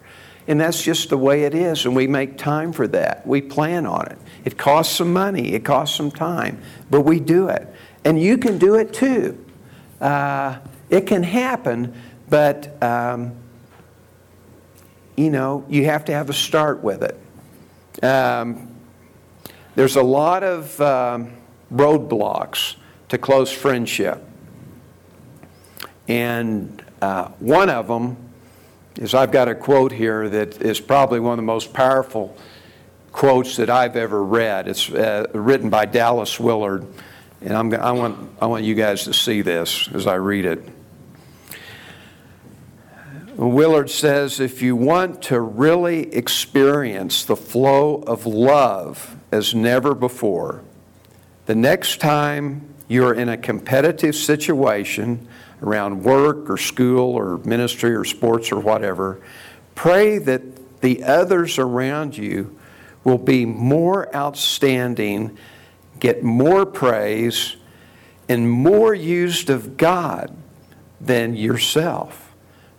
And 0.48 0.62
that's 0.62 0.84
just 0.84 1.10
the 1.10 1.18
way 1.18 1.44
it 1.44 1.56
is, 1.56 1.86
and 1.86 1.96
we 1.96 2.06
make 2.06 2.38
time 2.38 2.72
for 2.72 2.88
that. 2.90 3.26
We 3.26 3.42
plan 3.42 3.88
on 3.88 4.06
it. 4.08 4.18
It 4.44 4.58
costs 4.58 4.96
some 4.96 5.12
money, 5.12 5.54
it 5.54 5.66
costs 5.66 5.98
some 5.98 6.12
time, 6.12 6.62
but 6.92 7.02
we 7.02 7.20
do 7.20 7.50
it. 7.50 7.68
And 8.06 8.22
you 8.22 8.38
can 8.38 8.58
do 8.58 8.76
it 8.76 8.94
too. 8.94 9.44
Uh, 10.00 10.60
it 10.90 11.08
can 11.08 11.24
happen, 11.24 11.94
but 12.30 12.82
um, 12.82 13.36
you 15.16 15.30
know, 15.30 15.66
you 15.68 15.86
have 15.86 16.06
to 16.06 16.14
have 16.14 16.30
a 16.30 16.34
start 16.34 16.84
with 16.84 17.04
it. 17.04 18.04
Um, 18.04 18.70
there's 19.76 19.96
a 19.96 20.04
lot 20.04 20.44
of 20.44 20.80
um, 20.80 21.32
roadblocks 21.74 22.76
to 23.10 23.18
close 23.18 23.52
friendship. 23.52 24.24
And 26.08 26.84
uh, 27.02 27.30
one 27.40 27.70
of 27.70 27.88
them 27.88 28.18
is 28.98 29.14
I've 29.14 29.32
got 29.32 29.48
a 29.48 29.56
quote 29.56 29.92
here 29.92 30.30
that 30.30 30.62
is 30.62 30.80
probably 30.80 31.20
one 31.20 31.34
of 31.34 31.38
the 31.38 31.44
most 31.44 31.74
powerful 31.74 32.38
quotes 33.12 33.56
that 33.58 33.70
I've 33.70 33.96
ever 33.96 34.24
read. 34.24 34.68
It's 34.68 34.90
uh, 34.92 35.28
written 35.34 35.70
by 35.70 35.86
Dallas 35.86 36.40
Willard. 36.40 36.86
And 37.46 37.54
I'm, 37.54 37.72
I, 37.76 37.92
want, 37.92 38.32
I 38.42 38.48
want 38.48 38.64
you 38.64 38.74
guys 38.74 39.04
to 39.04 39.14
see 39.14 39.44
this 39.44 39.88
as 39.94 40.08
I 40.08 40.16
read 40.16 40.46
it. 40.46 40.68
Willard 43.36 43.92
says 43.92 44.40
if 44.40 44.64
you 44.64 44.76
want 44.76 45.22
to 45.24 45.40
really 45.40 46.12
experience 46.12 47.24
the 47.24 47.36
flow 47.36 48.02
of 48.08 48.26
love 48.26 49.16
as 49.32 49.54
never 49.54 49.94
before, 49.94 50.64
the 51.46 51.54
next 51.54 52.02
time 52.02 52.68
you're 52.88 53.14
in 53.14 53.30
a 53.30 53.38
competitive 53.38 54.16
situation 54.16 55.28
around 55.62 56.04
work 56.04 56.50
or 56.50 56.58
school 56.58 57.14
or 57.14 57.38
ministry 57.40 57.94
or 57.94 58.06
sports 58.06 58.52
or 58.52 58.60
whatever, 58.60 59.22
pray 59.76 60.18
that 60.18 60.82
the 60.82 61.04
others 61.04 61.60
around 61.60 62.18
you 62.18 62.58
will 63.04 63.20
be 63.20 63.46
more 63.46 64.14
outstanding 64.16 65.38
get 66.00 66.24
more 66.24 66.66
praise 66.66 67.56
and 68.28 68.50
more 68.50 68.94
used 68.94 69.50
of 69.50 69.78
God 69.78 70.36
than 71.00 71.36
yourself. 71.36 72.34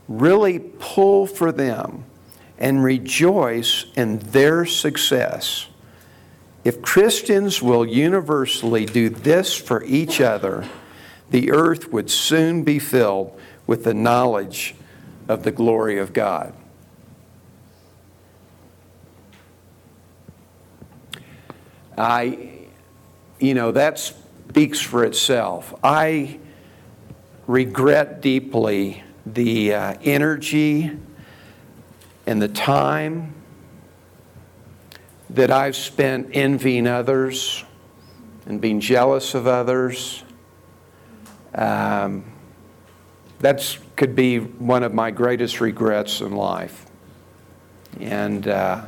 Really 0.09 0.59
pull 0.59 1.26
for 1.26 1.52
them 1.52 2.05
and 2.59 2.83
rejoice 2.83 3.87
in 3.96 4.18
their 4.18 4.64
success. 4.64 5.66
If 6.64 6.83
Christians 6.83 7.62
will 7.62 7.87
universally 7.87 8.87
do 8.87 9.09
this 9.09 9.55
for 9.55 9.85
each 9.85 10.20
other, 10.20 10.68
the 11.31 11.52
earth 11.52 11.92
would 11.92 12.11
soon 12.11 12.64
be 12.64 12.79
filled 12.79 13.38
with 13.66 13.85
the 13.85 13.94
knowledge 13.94 14.74
of 15.29 15.42
the 15.42 15.52
glory 15.52 15.98
of 15.98 16.12
God. 16.12 16.52
I 21.98 22.56
you 23.38 23.55
know, 23.55 23.72
that 23.72 23.99
speaks 23.99 24.81
for 24.81 25.05
itself. 25.05 25.75
I 25.83 26.38
regret 27.46 28.20
deeply 28.20 29.03
the 29.25 29.75
uh, 29.75 29.94
energy 30.03 30.90
and 32.27 32.40
the 32.40 32.49
time 32.49 33.35
that 35.31 35.51
I've 35.51 35.77
spent 35.77 36.31
envying 36.33 36.87
others 36.87 37.64
and 38.46 38.61
being 38.61 38.81
jealous 38.81 39.35
of 39.35 39.46
others. 39.46 40.22
Um, 41.55 42.25
that 43.40 43.79
could 43.96 44.14
be 44.14 44.38
one 44.38 44.83
of 44.83 44.94
my 44.94 45.11
greatest 45.11 45.61
regrets 45.61 46.20
in 46.20 46.33
life. 46.33 46.87
And, 48.01 48.46
uh, 48.46 48.87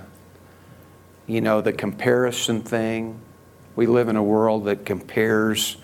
you 1.27 1.41
know, 1.41 1.61
the 1.61 1.73
comparison 1.73 2.63
thing 2.63 3.21
we 3.79 3.87
live 3.87 4.09
in 4.09 4.17
a 4.17 4.23
world 4.25 4.65
that 4.65 4.85
compares, 4.85 5.77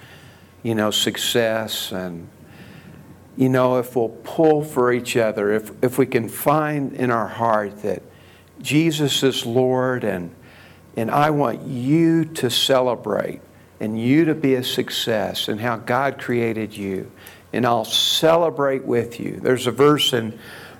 you 0.64 0.74
know, 0.74 0.90
success 0.90 1.92
and, 1.92 2.28
you 3.36 3.48
know, 3.48 3.78
if 3.78 3.94
we'll 3.94 4.08
pull 4.08 4.64
for 4.64 4.92
each 4.92 5.16
other, 5.16 5.52
if, 5.52 5.70
if 5.80 5.96
we 5.96 6.04
can 6.04 6.28
find 6.28 6.92
in 6.94 7.12
our 7.12 7.28
heart 7.28 7.82
that 7.82 8.02
Jesus 8.60 9.22
is 9.22 9.46
Lord 9.46 10.02
and, 10.02 10.34
and 10.96 11.08
I 11.08 11.30
want 11.30 11.62
you 11.62 12.24
to 12.24 12.50
celebrate 12.50 13.40
and 13.78 13.96
you 14.00 14.24
to 14.24 14.34
be 14.34 14.56
a 14.56 14.64
success 14.64 15.46
and 15.46 15.60
how 15.60 15.76
God 15.76 16.18
created 16.18 16.76
you. 16.76 17.12
And 17.52 17.64
I'll 17.64 17.84
celebrate 17.84 18.84
with 18.84 19.20
you. 19.20 19.38
There's 19.40 19.68
a 19.68 19.70
verse 19.70 20.12
in 20.12 20.36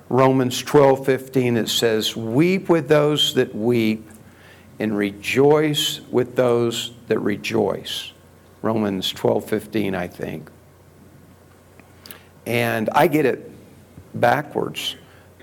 Romans 0.09 0.61
12 0.61 1.05
15 1.05 1.53
that 1.53 1.69
says, 1.69 2.13
Weep 2.13 2.67
with 2.67 2.89
those 2.89 3.35
that 3.35 3.55
weep 3.55 4.05
and 4.79 4.97
rejoice 4.97 6.01
with 6.11 6.35
those 6.35 6.91
that 7.07 7.19
rejoice. 7.19 8.11
Romans 8.61 9.11
12 9.11 9.45
15, 9.45 9.95
I 9.95 10.07
think. 10.07 10.49
And 12.45 12.89
I 12.91 13.07
get 13.07 13.25
it 13.25 13.51
backwards. 14.13 14.95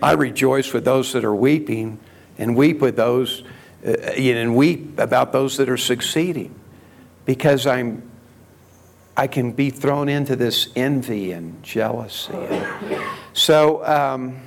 I 0.03 0.13
rejoice 0.13 0.73
with 0.73 0.85
those 0.85 1.13
that 1.13 1.25
are 1.25 1.35
weeping 1.35 1.99
and 2.39 2.57
weep 2.57 2.81
with 2.81 2.97
those 2.97 3.45
uh, 3.87 3.91
and 3.91 4.57
weep 4.57 4.99
about 4.99 5.33
those 5.33 5.57
that 5.57 5.69
are 5.69 5.77
succeeding 5.77 6.55
because 7.25 7.67
I'm 7.67 8.03
I 9.17 9.27
can 9.27 9.53
be 9.53 9.71
thrown 9.71 10.09
into 10.09 10.37
this 10.37 10.71
envy 10.75 11.33
and 11.33 11.63
jealousy. 11.63 12.33
So 13.35 13.85
um, 13.85 14.41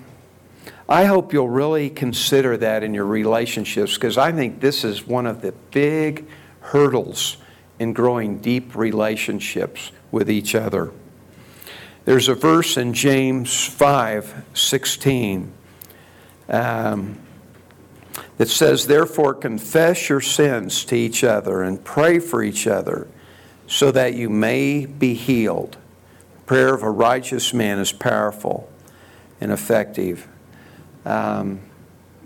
I 0.88 1.06
hope 1.06 1.34
you'll 1.34 1.50
really 1.50 1.90
consider 1.90 2.58
that 2.58 2.84
in 2.84 2.94
your 2.94 3.06
relationships 3.06 3.96
because 3.96 4.18
I 4.18 4.32
think 4.32 4.60
this 4.60 4.84
is 4.84 5.08
one 5.08 5.26
of 5.26 5.42
the 5.42 5.52
big 5.72 6.28
hurdles 6.60 7.38
in 7.80 7.94
growing 7.94 8.38
deep 8.38 8.76
relationships 8.76 9.92
with 10.12 10.30
each 10.30 10.54
other. 10.54 10.92
There's 12.06 12.28
a 12.28 12.36
verse 12.36 12.78
in 12.78 12.94
James 12.94 13.66
5 13.66 14.46
16 14.54 15.52
um, 16.50 17.18
that 18.38 18.48
says, 18.48 18.86
Therefore, 18.86 19.34
confess 19.34 20.08
your 20.08 20.22
sins 20.22 20.86
to 20.86 20.96
each 20.96 21.24
other 21.24 21.64
and 21.64 21.84
pray 21.84 22.20
for 22.20 22.44
each 22.44 22.68
other 22.68 23.08
so 23.66 23.90
that 23.92 24.14
you 24.14 24.30
may 24.30 24.86
be 24.86 25.16
healed. 25.16 25.78
Prayer 26.46 26.76
of 26.76 26.84
a 26.84 26.92
righteous 26.92 27.56
man 27.56 27.80
is 27.80 27.92
powerful 27.92 28.72
and 29.42 29.52
effective. 29.52 30.28
Um, 31.06 31.60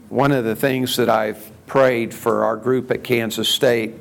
one 0.09 0.31
of 0.31 0.45
the 0.45 0.55
things 0.55 0.95
that 0.97 1.09
I've 1.09 1.51
prayed 1.67 2.13
for 2.13 2.45
our 2.45 2.57
group 2.57 2.89
at 2.91 3.03
Kansas 3.03 3.47
State 3.47 3.93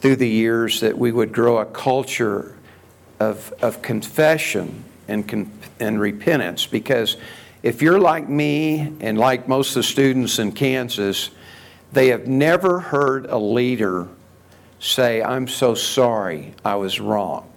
through 0.00 0.16
the 0.16 0.28
years 0.28 0.80
that 0.80 0.98
we 0.98 1.12
would 1.12 1.32
grow 1.32 1.58
a 1.58 1.66
culture 1.66 2.56
of, 3.18 3.52
of 3.62 3.82
confession 3.82 4.84
and, 5.08 5.50
and 5.78 6.00
repentance. 6.00 6.66
Because 6.66 7.16
if 7.62 7.82
you're 7.82 7.98
like 7.98 8.28
me 8.28 8.92
and 9.00 9.18
like 9.18 9.48
most 9.48 9.70
of 9.70 9.74
the 9.76 9.82
students 9.82 10.38
in 10.38 10.52
Kansas, 10.52 11.30
they 11.92 12.08
have 12.08 12.26
never 12.26 12.80
heard 12.80 13.26
a 13.26 13.38
leader 13.38 14.08
say, 14.78 15.22
I'm 15.22 15.46
so 15.46 15.74
sorry, 15.74 16.54
I 16.64 16.76
was 16.76 17.00
wrong. 17.00 17.50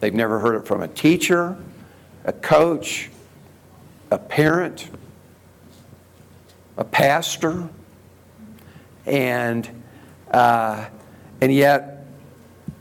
They've 0.00 0.14
never 0.14 0.38
heard 0.38 0.56
it 0.56 0.66
from 0.66 0.82
a 0.82 0.88
teacher, 0.88 1.56
a 2.24 2.32
coach, 2.32 3.10
a 4.10 4.18
parent, 4.18 4.88
a 6.80 6.84
pastor, 6.84 7.68
and, 9.04 9.68
uh, 10.30 10.86
and 11.40 11.52
yet 11.52 12.06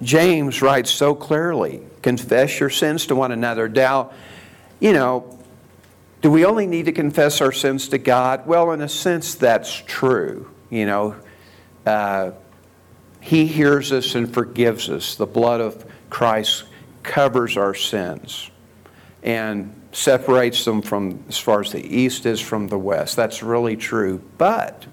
James 0.02 0.62
writes 0.62 0.90
so 0.90 1.14
clearly 1.14 1.82
confess 2.02 2.62
your 2.62 2.70
sins 2.70 3.08
to 3.08 3.16
one 3.16 3.34
another. 3.34 3.68
Now, 3.68 4.12
you 4.80 4.94
know, 4.94 5.38
do 6.22 6.32
we 6.32 6.46
only 6.46 6.66
need 6.66 6.86
to 6.86 6.94
confess 6.94 7.42
our 7.42 7.52
sins 7.52 7.90
to 7.90 7.98
God? 7.98 8.48
Well, 8.48 8.72
in 8.72 8.82
a 8.82 8.88
sense, 8.88 9.36
that's 9.36 9.74
true. 9.86 10.50
You 10.70 10.86
know, 10.86 11.16
uh, 11.86 12.32
He 13.20 13.48
hears 13.48 13.92
us 13.92 14.16
and 14.16 14.34
forgives 14.34 14.90
us. 14.90 15.16
The 15.16 15.26
blood 15.26 15.60
of 15.60 15.86
Christ 16.10 16.64
covers 17.04 17.58
our 17.58 17.74
sins 17.74 18.50
and 19.24 19.79
separates 19.92 20.66
them 20.66 20.82
from 20.82 21.24
as 21.28 21.38
far 21.38 21.62
as 21.62 21.72
the 21.72 21.84
east 21.84 22.26
is 22.26 22.40
from 22.40 22.68
the 22.68 22.78
west. 22.78 23.16
That's 23.16 23.42
really 23.42 23.76
true. 23.76 24.22
But 24.38 24.86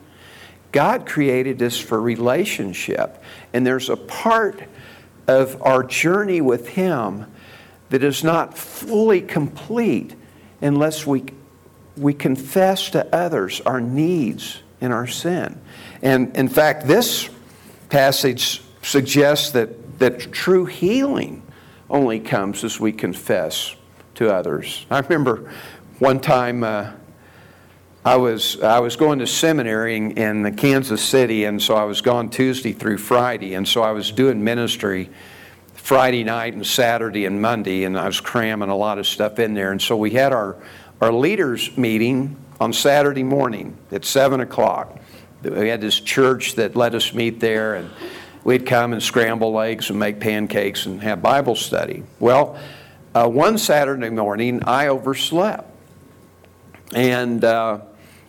God 0.73 1.07
created 1.07 1.63
us 1.63 1.79
for 1.79 2.01
relationship, 2.01 3.23
and 3.53 3.67
there's 3.67 3.89
a 3.89 3.97
part 3.97 4.63
of 5.27 5.61
our 5.63 5.83
journey 5.83 6.41
with 6.41 6.69
Him 6.69 7.27
that 7.91 8.03
is 8.03 8.25
not 8.25 8.57
fully 8.57 9.21
complete 9.21 10.15
unless 10.61 11.07
we, 11.07 11.25
we 11.97 12.15
confess 12.15 12.91
to 12.91 13.15
others 13.15 13.61
our 13.63 13.81
needs 13.81 14.61
and 14.81 14.93
our 14.93 15.07
sin. 15.07 15.61
And 16.03 16.37
in 16.37 16.49
fact, 16.49 16.87
this 16.87 17.31
passage 17.89 18.63
suggests 18.83 19.51
that, 19.51 19.99
that 19.99 20.33
true 20.33 20.67
healing 20.67 21.43
only 21.89 22.21
comes 22.21 22.65
as 22.65 22.81
we 22.81 22.93
confess 22.93 23.77
to 24.17 24.35
others. 24.35 24.87
I 24.91 24.99
remember 25.01 25.53
one 25.99 26.21
time 26.21 26.65
uh, 26.65 26.93
I, 28.05 28.17
was, 28.17 28.61
I 28.63 28.81
was 28.81 28.97
going 28.97 29.19
to 29.21 29.27
seminary 29.27 29.97
in, 29.97 30.57
Kansas 30.57 31.03
City, 31.03 31.45
and 31.45 31.63
so 31.63 31.75
I 31.75 31.85
was 31.85 32.01
gone 32.01 32.31
Tuesday 32.31 32.73
through 32.73 32.99
Friday, 32.99 33.55
and 33.55 33.67
so 33.67 33.83
I 33.83 33.93
was 33.93 34.11
doing 34.11 34.43
ministry 34.43 35.11
Friday 35.75 36.25
night 36.25 36.55
and 36.55 36.67
Saturday 36.67 37.27
and 37.27 37.41
Monday, 37.41 37.85
and 37.85 37.99
I 37.99 38.07
was 38.07 38.21
cramming 38.21 38.71
a 38.71 38.77
lot 38.77 38.99
of 38.99 39.07
stuff 39.07 39.39
in 39.39 39.55
there. 39.55 39.71
And 39.71 39.81
so 39.81 39.97
we 39.97 40.11
had 40.13 40.33
our, 40.33 40.57
our 41.01 41.13
leaders 41.13 41.77
meeting 41.77 42.37
on 42.59 42.73
Saturday 42.73 43.23
morning 43.23 43.77
at 43.93 44.05
7 44.05 44.41
o'clock. 44.41 44.99
We 45.43 45.69
had 45.69 45.81
this 45.81 46.01
church 46.01 46.55
that 46.55 46.75
let 46.75 46.95
us 46.95 47.13
meet 47.13 47.39
there, 47.39 47.75
and 47.75 47.91
we'd 48.45 48.67
come 48.67 48.93
and 48.95 49.03
scramble 49.03 49.61
eggs 49.61 49.91
and 49.91 49.99
make 49.99 50.21
pancakes 50.21 50.87
and 50.87 51.03
have 51.03 51.23
Bible 51.23 51.55
study. 51.55 52.03
Well, 52.19 52.59
uh, 53.17 53.27
one 53.27 53.57
Saturday 53.57 54.11
morning, 54.11 54.63
I 54.65 54.89
overslept. 54.89 55.71
And 56.95 57.43
uh, 57.43 57.81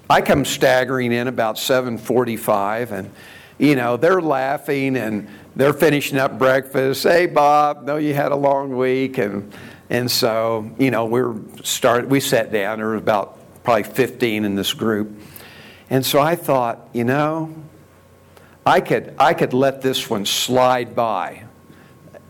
I 0.09 0.21
come 0.21 0.45
staggering 0.45 1.11
in 1.11 1.27
about 1.27 1.57
7:45, 1.57 2.91
and 2.91 3.11
you 3.57 3.75
know 3.75 3.97
they're 3.97 4.21
laughing 4.21 4.95
and 4.95 5.27
they're 5.57 5.73
finishing 5.73 6.17
up 6.17 6.39
breakfast. 6.39 7.03
Hey, 7.03 7.25
Bob, 7.25 7.83
know 7.83 7.97
you 7.97 8.13
had 8.13 8.31
a 8.31 8.35
long 8.35 8.77
week, 8.77 9.17
and 9.17 9.53
and 9.89 10.09
so 10.09 10.71
you 10.79 10.89
know 10.89 11.03
we 11.03 11.19
are 11.19 11.35
start. 11.63 12.07
We 12.07 12.21
sat 12.21 12.53
down. 12.53 12.77
There 12.77 12.87
were 12.87 12.95
about 12.95 13.37
probably 13.65 13.83
15 13.83 14.45
in 14.45 14.55
this 14.55 14.71
group, 14.71 15.11
and 15.89 16.05
so 16.05 16.21
I 16.21 16.35
thought, 16.35 16.87
you 16.93 17.03
know, 17.03 17.53
I 18.65 18.79
could 18.79 19.13
I 19.19 19.33
could 19.33 19.53
let 19.53 19.81
this 19.81 20.09
one 20.09 20.25
slide 20.25 20.95
by 20.95 21.43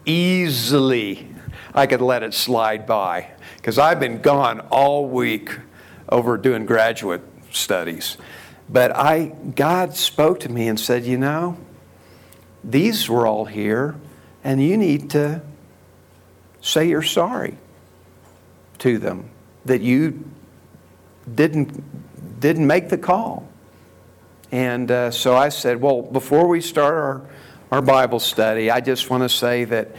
easily. 0.06 1.37
I 1.78 1.86
could 1.86 2.02
let 2.02 2.24
it 2.24 2.34
slide 2.34 2.88
by 2.88 3.30
because 3.58 3.78
I've 3.78 4.00
been 4.00 4.20
gone 4.20 4.62
all 4.72 5.08
week 5.08 5.60
over 6.10 6.36
doing 6.36 6.66
graduate 6.66 7.22
studies. 7.52 8.18
But 8.68 8.96
I 8.96 9.26
God 9.54 9.96
spoke 9.96 10.40
to 10.40 10.50
me 10.50 10.68
and 10.68 10.80
said, 10.80 11.06
you 11.06 11.20
know 11.20 11.56
these 12.64 13.08
were 13.08 13.28
all 13.28 13.46
here, 13.46 13.96
and 14.44 14.62
you 14.62 14.76
need 14.76 15.12
to 15.12 15.44
say 16.62 16.90
you're 16.90 17.04
sorry 17.04 17.60
to 18.80 18.98
them 18.98 19.30
that 19.66 19.82
you 19.82 20.28
didn't 21.36 22.40
didn't 22.40 22.66
make 22.66 22.90
the 22.90 22.98
call. 22.98 23.48
And 24.52 24.90
uh, 24.90 25.12
so 25.12 25.38
I 25.38 25.50
said, 25.50 25.80
well, 25.80 26.02
before 26.02 26.48
we 26.48 26.60
start 26.60 26.96
our, 26.96 27.30
our 27.70 27.82
Bible 27.84 28.20
study, 28.20 28.72
I 28.72 28.82
just 28.82 29.12
want 29.12 29.22
to 29.22 29.30
say 29.30 29.66
that 29.66 29.92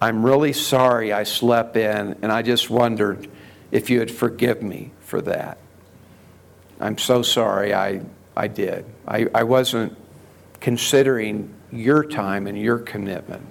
I'm 0.00 0.24
really 0.24 0.52
sorry 0.52 1.12
I 1.12 1.22
slept 1.24 1.76
in, 1.76 2.16
and 2.22 2.30
I 2.30 2.42
just 2.42 2.68
wondered 2.68 3.28
if 3.70 3.90
you 3.90 3.98
would 4.00 4.10
forgive 4.10 4.62
me 4.62 4.92
for 5.00 5.20
that. 5.22 5.58
I'm 6.80 6.98
so 6.98 7.22
sorry 7.22 7.72
I, 7.72 8.02
I 8.36 8.48
did. 8.48 8.84
I, 9.08 9.26
I 9.34 9.44
wasn't 9.44 9.96
considering 10.60 11.52
your 11.72 12.04
time 12.04 12.46
and 12.46 12.58
your 12.58 12.78
commitment. 12.78 13.46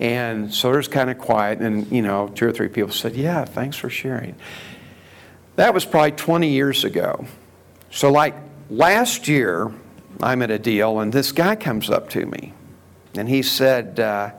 And 0.00 0.52
so 0.52 0.72
there's 0.72 0.88
kind 0.88 1.08
of 1.08 1.18
quiet, 1.18 1.60
and 1.60 1.90
you 1.92 2.02
know, 2.02 2.28
two 2.28 2.48
or 2.48 2.52
three 2.52 2.68
people 2.68 2.90
said, 2.90 3.14
Yeah, 3.14 3.44
thanks 3.44 3.76
for 3.76 3.88
sharing. 3.88 4.34
That 5.56 5.72
was 5.72 5.84
probably 5.84 6.12
20 6.12 6.48
years 6.48 6.82
ago. 6.82 7.26
So, 7.90 8.10
like 8.10 8.34
last 8.68 9.28
year, 9.28 9.72
I'm 10.20 10.42
at 10.42 10.50
a 10.50 10.58
deal, 10.58 10.98
and 10.98 11.12
this 11.12 11.30
guy 11.30 11.54
comes 11.54 11.90
up 11.90 12.10
to 12.10 12.26
me, 12.26 12.52
and 13.14 13.28
he 13.28 13.42
said, 13.42 14.00
uh, 14.00 14.32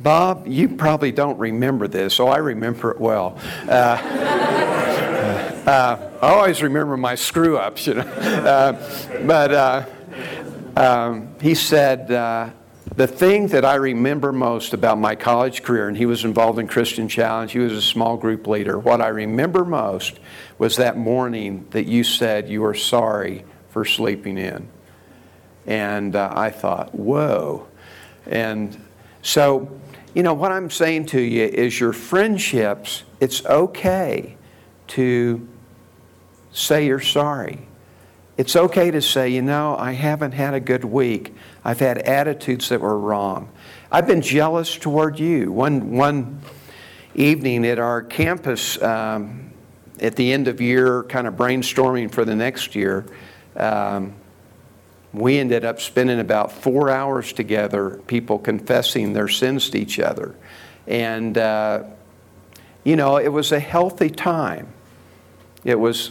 Bob, 0.00 0.46
you 0.46 0.68
probably 0.68 1.10
don't 1.10 1.38
remember 1.38 1.88
this. 1.88 2.20
Oh, 2.20 2.28
I 2.28 2.38
remember 2.38 2.90
it 2.90 3.00
well. 3.00 3.38
Uh, 3.66 3.70
uh, 5.66 6.10
I 6.20 6.28
always 6.28 6.62
remember 6.62 6.96
my 6.96 7.14
screw 7.14 7.56
ups, 7.56 7.86
you 7.86 7.94
know. 7.94 8.02
Uh, 8.02 8.72
but 9.24 9.52
uh, 9.52 9.86
um, 10.76 11.34
he 11.40 11.54
said, 11.54 12.10
uh, 12.12 12.50
the 12.94 13.06
thing 13.06 13.48
that 13.48 13.64
I 13.64 13.74
remember 13.76 14.32
most 14.32 14.74
about 14.74 14.98
my 14.98 15.14
college 15.14 15.62
career, 15.62 15.88
and 15.88 15.96
he 15.96 16.06
was 16.06 16.24
involved 16.24 16.58
in 16.58 16.68
Christian 16.68 17.08
Challenge, 17.08 17.52
he 17.52 17.58
was 17.58 17.72
a 17.72 17.82
small 17.82 18.16
group 18.16 18.46
leader. 18.46 18.78
What 18.78 19.00
I 19.00 19.08
remember 19.08 19.64
most 19.64 20.18
was 20.58 20.76
that 20.76 20.96
morning 20.96 21.66
that 21.70 21.86
you 21.86 22.04
said 22.04 22.48
you 22.48 22.62
were 22.62 22.74
sorry 22.74 23.44
for 23.70 23.84
sleeping 23.84 24.38
in. 24.38 24.68
And 25.66 26.16
uh, 26.16 26.32
I 26.34 26.50
thought, 26.50 26.94
whoa. 26.94 27.66
And 28.26 28.80
So, 29.20 29.80
you 30.16 30.22
know, 30.22 30.32
what 30.32 30.50
I'm 30.50 30.70
saying 30.70 31.04
to 31.08 31.20
you 31.20 31.44
is 31.44 31.78
your 31.78 31.92
friendships, 31.92 33.04
it's 33.20 33.44
okay 33.44 34.38
to 34.86 35.46
say 36.52 36.86
you're 36.86 37.00
sorry. 37.00 37.68
It's 38.38 38.56
okay 38.56 38.90
to 38.90 39.02
say, 39.02 39.28
you 39.28 39.42
know, 39.42 39.76
I 39.76 39.92
haven't 39.92 40.32
had 40.32 40.54
a 40.54 40.60
good 40.60 40.86
week. 40.86 41.34
I've 41.66 41.80
had 41.80 41.98
attitudes 41.98 42.70
that 42.70 42.80
were 42.80 42.98
wrong. 42.98 43.50
I've 43.92 44.06
been 44.06 44.22
jealous 44.22 44.78
toward 44.78 45.18
you. 45.18 45.52
One, 45.52 45.92
one 45.92 46.40
evening 47.14 47.66
at 47.66 47.78
our 47.78 48.00
campus, 48.00 48.80
um, 48.80 49.52
at 50.00 50.16
the 50.16 50.32
end 50.32 50.48
of 50.48 50.62
year, 50.62 51.02
kind 51.02 51.26
of 51.26 51.34
brainstorming 51.34 52.10
for 52.10 52.24
the 52.24 52.34
next 52.34 52.74
year, 52.74 53.04
um, 53.56 54.14
we 55.12 55.38
ended 55.38 55.64
up 55.64 55.80
spending 55.80 56.20
about 56.20 56.52
four 56.52 56.90
hours 56.90 57.32
together, 57.32 58.00
people 58.06 58.38
confessing 58.38 59.12
their 59.12 59.28
sins 59.28 59.70
to 59.70 59.78
each 59.78 59.98
other. 59.98 60.34
And, 60.86 61.36
uh, 61.38 61.84
you 62.84 62.96
know, 62.96 63.16
it 63.16 63.28
was 63.28 63.52
a 63.52 63.60
healthy 63.60 64.10
time. 64.10 64.68
It 65.64 65.78
was, 65.78 66.10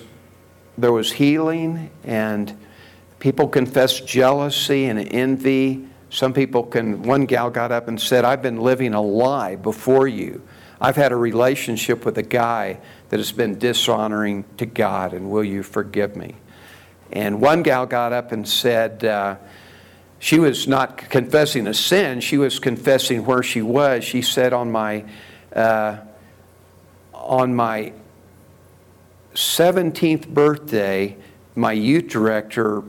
there 0.77 0.91
was 0.91 1.13
healing, 1.13 1.89
and 2.03 2.57
people 3.19 3.47
confessed 3.47 4.07
jealousy 4.07 4.85
and 4.85 4.99
envy. 4.99 5.87
Some 6.09 6.33
people 6.33 6.63
can, 6.63 7.03
one 7.03 7.25
gal 7.25 7.49
got 7.49 7.71
up 7.71 7.87
and 7.87 7.99
said, 8.01 8.25
I've 8.25 8.41
been 8.41 8.59
living 8.59 8.93
a 8.93 9.01
lie 9.01 9.55
before 9.55 10.07
you. 10.07 10.41
I've 10.81 10.97
had 10.97 11.11
a 11.11 11.15
relationship 11.15 12.05
with 12.05 12.17
a 12.17 12.23
guy 12.23 12.79
that 13.09 13.17
has 13.17 13.31
been 13.31 13.57
dishonoring 13.57 14.43
to 14.57 14.65
God, 14.65 15.13
and 15.13 15.29
will 15.29 15.43
you 15.43 15.63
forgive 15.63 16.15
me? 16.15 16.35
And 17.11 17.41
one 17.41 17.63
gal 17.63 17.85
got 17.85 18.13
up 18.13 18.31
and 18.31 18.47
said, 18.47 19.03
uh, 19.03 19.37
she 20.19 20.39
was 20.39 20.67
not 20.67 20.97
confessing 20.97 21.67
a 21.67 21.73
sin, 21.73 22.19
she 22.19 22.37
was 22.37 22.59
confessing 22.59 23.25
where 23.25 23.43
she 23.43 23.61
was. 23.61 24.03
She 24.03 24.21
said, 24.21 24.53
On 24.53 24.71
my, 24.71 25.05
uh, 25.55 25.97
on 27.13 27.55
my 27.55 27.93
17th 29.33 30.27
birthday, 30.27 31.17
my 31.55 31.73
youth 31.73 32.07
director 32.07 32.83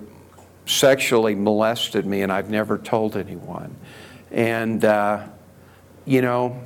sexually 0.65 1.35
molested 1.35 2.07
me, 2.07 2.23
and 2.23 2.33
I've 2.33 2.51
never 2.51 2.79
told 2.79 3.17
anyone. 3.17 3.77
And, 4.31 4.85
uh, 4.85 5.27
you 6.05 6.23
know, 6.23 6.61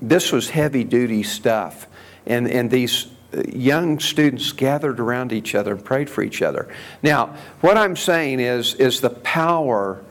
this 0.00 0.32
was 0.32 0.50
heavy 0.50 0.84
duty 0.84 1.22
stuff. 1.22 1.86
And, 2.26 2.48
and 2.48 2.70
these 2.70 3.06
young 3.48 3.98
students 3.98 4.52
gathered 4.52 5.00
around 5.00 5.32
each 5.32 5.54
other 5.54 5.72
and 5.72 5.84
prayed 5.84 6.08
for 6.08 6.22
each 6.22 6.42
other. 6.42 6.68
Now, 7.02 7.34
what 7.60 7.76
I'm 7.76 7.96
saying 7.96 8.40
is, 8.40 8.74
is 8.74 9.00
the 9.00 9.10
power 9.10 10.04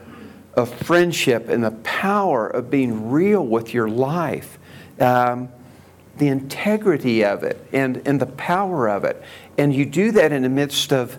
of 0.54 0.72
friendship 0.72 1.48
and 1.48 1.64
the 1.64 1.72
power 1.82 2.46
of 2.46 2.70
being 2.70 3.10
real 3.10 3.44
with 3.46 3.74
your 3.74 3.88
life, 3.88 4.58
um, 5.00 5.48
the 6.18 6.28
integrity 6.28 7.24
of 7.24 7.42
it, 7.42 7.66
and, 7.72 8.02
and 8.06 8.20
the 8.20 8.26
power 8.26 8.88
of 8.88 9.04
it. 9.04 9.22
And 9.58 9.74
you 9.74 9.84
do 9.84 10.12
that 10.12 10.32
in 10.32 10.42
the 10.42 10.48
midst 10.48 10.92
of, 10.92 11.18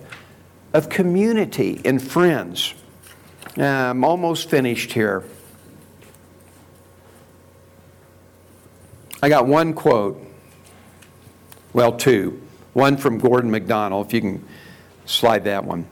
of 0.74 0.90
community 0.90 1.82
and 1.84 2.02
friends. 2.02 2.74
Uh, 3.58 3.64
I'm 3.64 4.04
almost 4.04 4.50
finished 4.50 4.94
here. 4.94 5.24
I 9.22 9.30
got 9.30 9.48
one 9.48 9.74
quote 9.74 10.22
well, 11.76 11.92
two. 11.92 12.42
One 12.72 12.96
from 12.96 13.18
Gordon 13.18 13.52
MacDonald, 13.52 14.08
if 14.08 14.14
you 14.14 14.22
can 14.22 14.48
slide 15.06 15.44
that 15.44 15.66
one. 15.66 15.86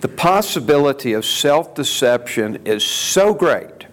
The 0.00 0.08
possibility 0.08 1.12
of 1.12 1.24
self 1.24 1.72
deception 1.76 2.66
is 2.66 2.84
so 2.84 3.32
great 3.32 3.86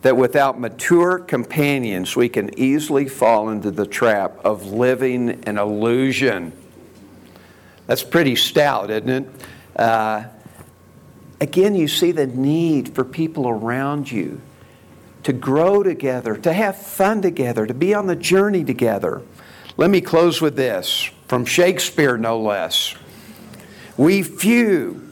that 0.00 0.16
without 0.16 0.58
mature 0.58 1.18
companions, 1.18 2.16
we 2.16 2.30
can 2.30 2.58
easily 2.58 3.06
fall 3.06 3.50
into 3.50 3.70
the 3.70 3.84
trap 3.84 4.38
of 4.42 4.72
living 4.72 5.44
an 5.46 5.58
illusion. 5.58 6.52
That's 7.86 8.02
pretty 8.02 8.34
stout, 8.34 8.90
isn't 8.90 9.10
it? 9.10 9.28
Uh, 9.76 10.24
again, 11.38 11.74
you 11.74 11.86
see 11.86 12.12
the 12.12 12.26
need 12.26 12.94
for 12.94 13.04
people 13.04 13.46
around 13.46 14.10
you 14.10 14.40
to 15.24 15.34
grow 15.34 15.82
together, 15.82 16.34
to 16.38 16.52
have 16.54 16.78
fun 16.78 17.20
together, 17.20 17.66
to 17.66 17.74
be 17.74 17.92
on 17.92 18.06
the 18.06 18.16
journey 18.16 18.64
together. 18.64 19.20
Let 19.80 19.88
me 19.88 20.02
close 20.02 20.42
with 20.42 20.56
this 20.56 21.08
from 21.26 21.46
Shakespeare, 21.46 22.18
no 22.18 22.38
less. 22.38 22.94
We 23.96 24.22
few, 24.22 25.08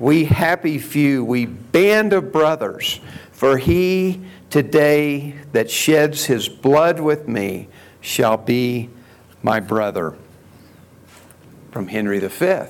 we 0.00 0.24
happy 0.24 0.78
few, 0.78 1.24
we 1.24 1.46
band 1.46 2.12
of 2.12 2.32
brothers, 2.32 2.98
for 3.30 3.58
he 3.58 4.20
today 4.50 5.36
that 5.52 5.70
sheds 5.70 6.24
his 6.24 6.48
blood 6.48 6.98
with 6.98 7.28
me 7.28 7.68
shall 8.00 8.36
be 8.36 8.90
my 9.44 9.60
brother. 9.60 10.16
From 11.70 11.86
Henry 11.86 12.18
V. 12.18 12.64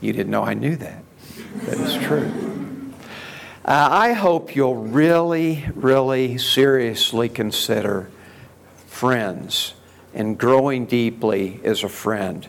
You 0.00 0.12
didn't 0.12 0.30
know 0.30 0.44
I 0.44 0.54
knew 0.54 0.76
that. 0.76 1.02
That 1.64 1.78
is 1.80 1.96
true. 2.04 2.30
Uh, 3.64 3.88
I 3.90 4.12
hope 4.12 4.54
you'll 4.54 4.76
really, 4.76 5.68
really 5.74 6.38
seriously 6.38 7.28
consider 7.28 8.08
friends 8.86 9.74
and 10.14 10.38
growing 10.38 10.86
deeply 10.86 11.60
as 11.64 11.82
a 11.82 11.88
friend. 11.88 12.46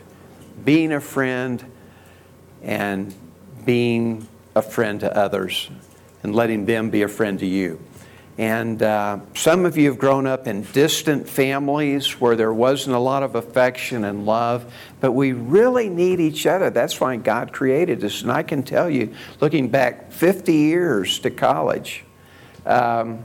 Being 0.64 0.92
a 0.92 1.00
friend 1.00 1.64
and 2.62 3.14
being 3.64 4.28
a 4.54 4.62
friend 4.62 5.00
to 5.00 5.16
others 5.16 5.70
and 6.22 6.34
letting 6.34 6.66
them 6.66 6.90
be 6.90 7.02
a 7.02 7.08
friend 7.08 7.38
to 7.38 7.46
you. 7.46 7.80
And 8.36 8.82
uh, 8.82 9.20
some 9.34 9.64
of 9.64 9.76
you 9.76 9.88
have 9.90 9.98
grown 9.98 10.26
up 10.26 10.48
in 10.48 10.62
distant 10.62 11.28
families 11.28 12.20
where 12.20 12.34
there 12.34 12.52
wasn't 12.52 12.96
a 12.96 12.98
lot 12.98 13.22
of 13.22 13.36
affection 13.36 14.04
and 14.04 14.26
love, 14.26 14.72
but 15.00 15.12
we 15.12 15.32
really 15.32 15.88
need 15.88 16.18
each 16.18 16.44
other. 16.44 16.68
That's 16.70 17.00
why 17.00 17.14
God 17.16 17.52
created 17.52 18.02
us. 18.02 18.22
And 18.22 18.32
I 18.32 18.42
can 18.42 18.64
tell 18.64 18.90
you, 18.90 19.14
looking 19.40 19.68
back 19.68 20.10
50 20.10 20.52
years 20.52 21.20
to 21.20 21.30
college, 21.30 22.04
um, 22.66 23.22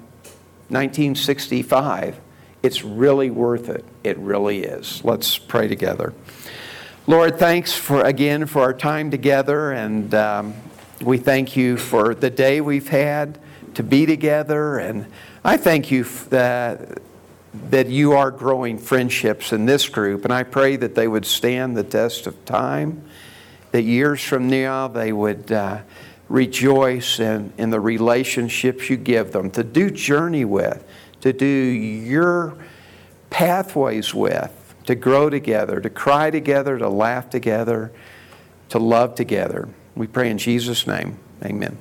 1965, 0.69 2.19
it's 2.61 2.83
really 2.83 3.29
worth 3.29 3.69
it. 3.69 3.85
It 4.03 4.17
really 4.17 4.63
is. 4.63 5.03
Let's 5.03 5.37
pray 5.37 5.67
together. 5.67 6.13
Lord, 7.07 7.39
thanks 7.39 7.73
for 7.73 8.01
again 8.01 8.45
for 8.45 8.61
our 8.61 8.73
time 8.73 9.09
together, 9.09 9.71
and 9.71 10.13
um, 10.13 10.53
we 11.01 11.17
thank 11.17 11.55
you 11.55 11.77
for 11.77 12.13
the 12.13 12.29
day 12.29 12.61
we've 12.61 12.89
had 12.89 13.39
to 13.75 13.83
be 13.83 14.05
together. 14.05 14.77
And 14.77 15.07
I 15.43 15.57
thank 15.57 15.89
you 15.89 16.03
that 16.29 16.99
that 17.71 17.87
you 17.87 18.11
are 18.13 18.29
growing 18.29 18.77
friendships 18.77 19.51
in 19.51 19.65
this 19.65 19.89
group, 19.89 20.23
and 20.23 20.33
I 20.33 20.43
pray 20.43 20.75
that 20.75 20.93
they 20.93 21.07
would 21.07 21.25
stand 21.25 21.75
the 21.75 21.83
test 21.83 22.27
of 22.27 22.45
time. 22.45 23.03
That 23.71 23.83
years 23.83 24.23
from 24.23 24.49
now 24.49 24.87
they 24.87 25.11
would 25.11 25.51
uh, 25.51 25.79
rejoice 26.27 27.19
in, 27.19 27.53
in 27.57 27.69
the 27.71 27.79
relationships 27.79 28.89
you 28.89 28.97
give 28.97 29.31
them 29.31 29.49
to 29.51 29.63
do 29.63 29.89
journey 29.89 30.45
with 30.45 30.83
to 31.21 31.33
do 31.33 31.45
your 31.45 32.55
pathways 33.29 34.13
with, 34.13 34.75
to 34.85 34.95
grow 34.95 35.29
together, 35.29 35.79
to 35.81 35.89
cry 35.89 36.29
together, 36.31 36.77
to 36.77 36.89
laugh 36.89 37.29
together, 37.29 37.91
to 38.69 38.79
love 38.79 39.15
together. 39.15 39.69
We 39.95 40.07
pray 40.07 40.29
in 40.29 40.37
Jesus' 40.37 40.87
name. 40.87 41.17
Amen. 41.43 41.77